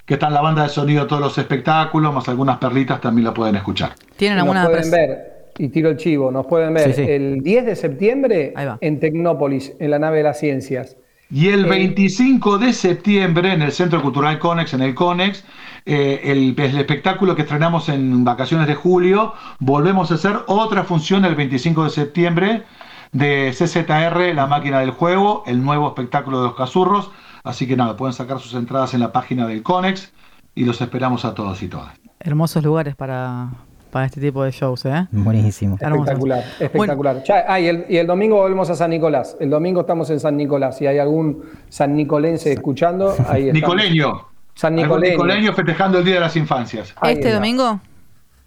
que 0.09 0.15
está 0.15 0.25
en 0.25 0.33
la 0.33 0.41
banda 0.41 0.63
de 0.63 0.69
sonido 0.69 1.03
de 1.03 1.07
todos 1.07 1.21
los 1.21 1.37
espectáculos, 1.37 2.11
más 2.11 2.27
algunas 2.27 2.57
perlitas 2.57 2.99
también 2.99 3.25
la 3.25 3.31
pueden 3.31 3.55
escuchar. 3.57 3.91
¿Tienen 4.17 4.39
alguna 4.39 4.65
pueden 4.65 4.89
ver 4.89 5.51
y 5.59 5.67
tiro 5.67 5.91
el 5.91 5.97
chivo, 5.97 6.31
nos 6.31 6.47
pueden 6.47 6.73
ver 6.73 6.99
el 6.99 7.43
10 7.43 7.65
de 7.67 7.75
septiembre 7.75 8.55
en 8.81 8.99
Tecnópolis, 8.99 9.73
en 9.79 9.91
la 9.91 9.99
nave 9.99 10.17
de 10.17 10.23
las 10.23 10.39
ciencias. 10.39 10.97
Y 11.29 11.49
el 11.49 11.65
25 11.65 12.57
de 12.57 12.73
septiembre 12.73 13.53
en 13.53 13.61
el 13.61 13.71
Centro 13.71 14.01
Cultural 14.01 14.39
Conex, 14.39 14.73
en 14.73 14.81
el 14.81 14.95
Conex, 14.95 15.43
eh, 15.85 16.21
el, 16.23 16.59
espectáculo 16.59 17.35
que 17.35 17.43
estrenamos 17.43 17.87
en 17.89 18.23
vacaciones 18.23 18.65
de 18.65 18.73
julio, 18.73 19.35
volvemos 19.59 20.09
a 20.09 20.15
hacer 20.15 20.37
otra 20.47 20.85
función 20.85 21.23
el 21.23 21.35
25 21.35 21.83
de 21.83 21.89
septiembre 21.91 22.63
de 23.11 23.51
CZR, 23.53 24.33
La 24.33 24.47
Máquina 24.47 24.79
del 24.79 24.89
Juego, 24.89 25.43
el 25.45 25.63
nuevo 25.63 25.87
espectáculo 25.87 26.39
de 26.39 26.47
los 26.47 26.55
Casurros. 26.55 27.11
Así 27.43 27.67
que 27.67 27.75
nada, 27.75 27.95
pueden 27.95 28.13
sacar 28.13 28.39
sus 28.39 28.53
entradas 28.53 28.93
en 28.93 28.99
la 28.99 29.11
página 29.11 29.47
del 29.47 29.63
Conex 29.63 30.11
y 30.55 30.65
los 30.65 30.81
esperamos 30.81 31.25
a 31.25 31.33
todos 31.33 31.61
y 31.63 31.67
todas. 31.67 31.93
Hermosos 32.19 32.63
lugares 32.63 32.95
para, 32.95 33.49
para 33.91 34.05
este 34.05 34.19
tipo 34.19 34.43
de 34.43 34.51
shows, 34.51 34.85
¿eh? 34.85 35.07
Buenísimo. 35.11 35.77
Espectacular, 35.79 36.43
espectacular. 36.59 37.23
ah, 37.47 37.59
y, 37.59 37.97
el, 37.97 38.07
domingo 38.07 38.37
volvemos 38.37 38.69
a 38.69 38.75
San 38.75 38.89
Nicolás. 38.89 39.37
El 39.39 39.49
domingo 39.49 39.81
estamos 39.81 40.09
en 40.09 40.19
San 40.19 40.37
Nicolás. 40.37 40.77
Si 40.77 40.87
hay 40.87 40.99
algún 40.99 41.43
san 41.69 41.95
nicolense 41.95 42.51
escuchando, 42.51 43.15
ahí 43.27 43.43
está. 43.47 43.53
Nicoleño. 43.53 44.27
San 44.53 44.75
Nicoleño. 44.75 45.13
Nicoleño 45.13 45.53
festejando 45.53 45.99
el 45.99 46.05
Día 46.05 46.15
de 46.15 46.19
las 46.21 46.35
Infancias. 46.35 46.93
¿Este 47.01 47.31
domingo? 47.31 47.79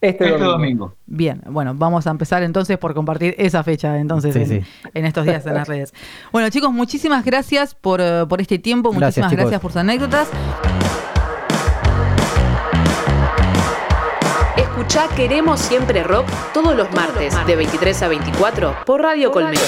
Este, 0.02 0.24
este 0.24 0.44
domingo. 0.44 0.96
Bien, 1.06 1.40
bueno, 1.46 1.74
vamos 1.76 2.08
a 2.08 2.10
empezar 2.10 2.42
entonces 2.42 2.76
por 2.76 2.92
compartir 2.92 3.36
esa 3.38 3.62
fecha 3.62 4.00
entonces 4.00 4.34
en, 4.34 5.04
estos 5.04 5.24
días 5.24 5.46
en 5.46 5.54
las 5.54 5.68
redes. 5.68 5.94
Bueno, 6.32 6.50
chicos, 6.50 6.72
muchísimas 6.72 7.24
gracias 7.24 7.76
por, 7.76 8.00
eh, 8.00 8.26
este 8.38 8.58
tiempo, 8.58 8.92
muchísimas 8.92 9.30
gracias 9.30 9.60
por 9.60 9.70
sus 9.70 9.80
anécdotas. 9.80 10.28
Escucha 14.56 15.06
Queremos 15.14 15.60
Siempre 15.60 16.02
Rock 16.02 16.26
todos 16.52 16.76
los 16.76 16.90
martes 16.92 17.34
de 17.46 17.54
23 17.54 18.02
a 18.02 18.08
24 18.08 18.76
por 18.84 19.02
Radio 19.02 19.30
Colmena. 19.30 19.60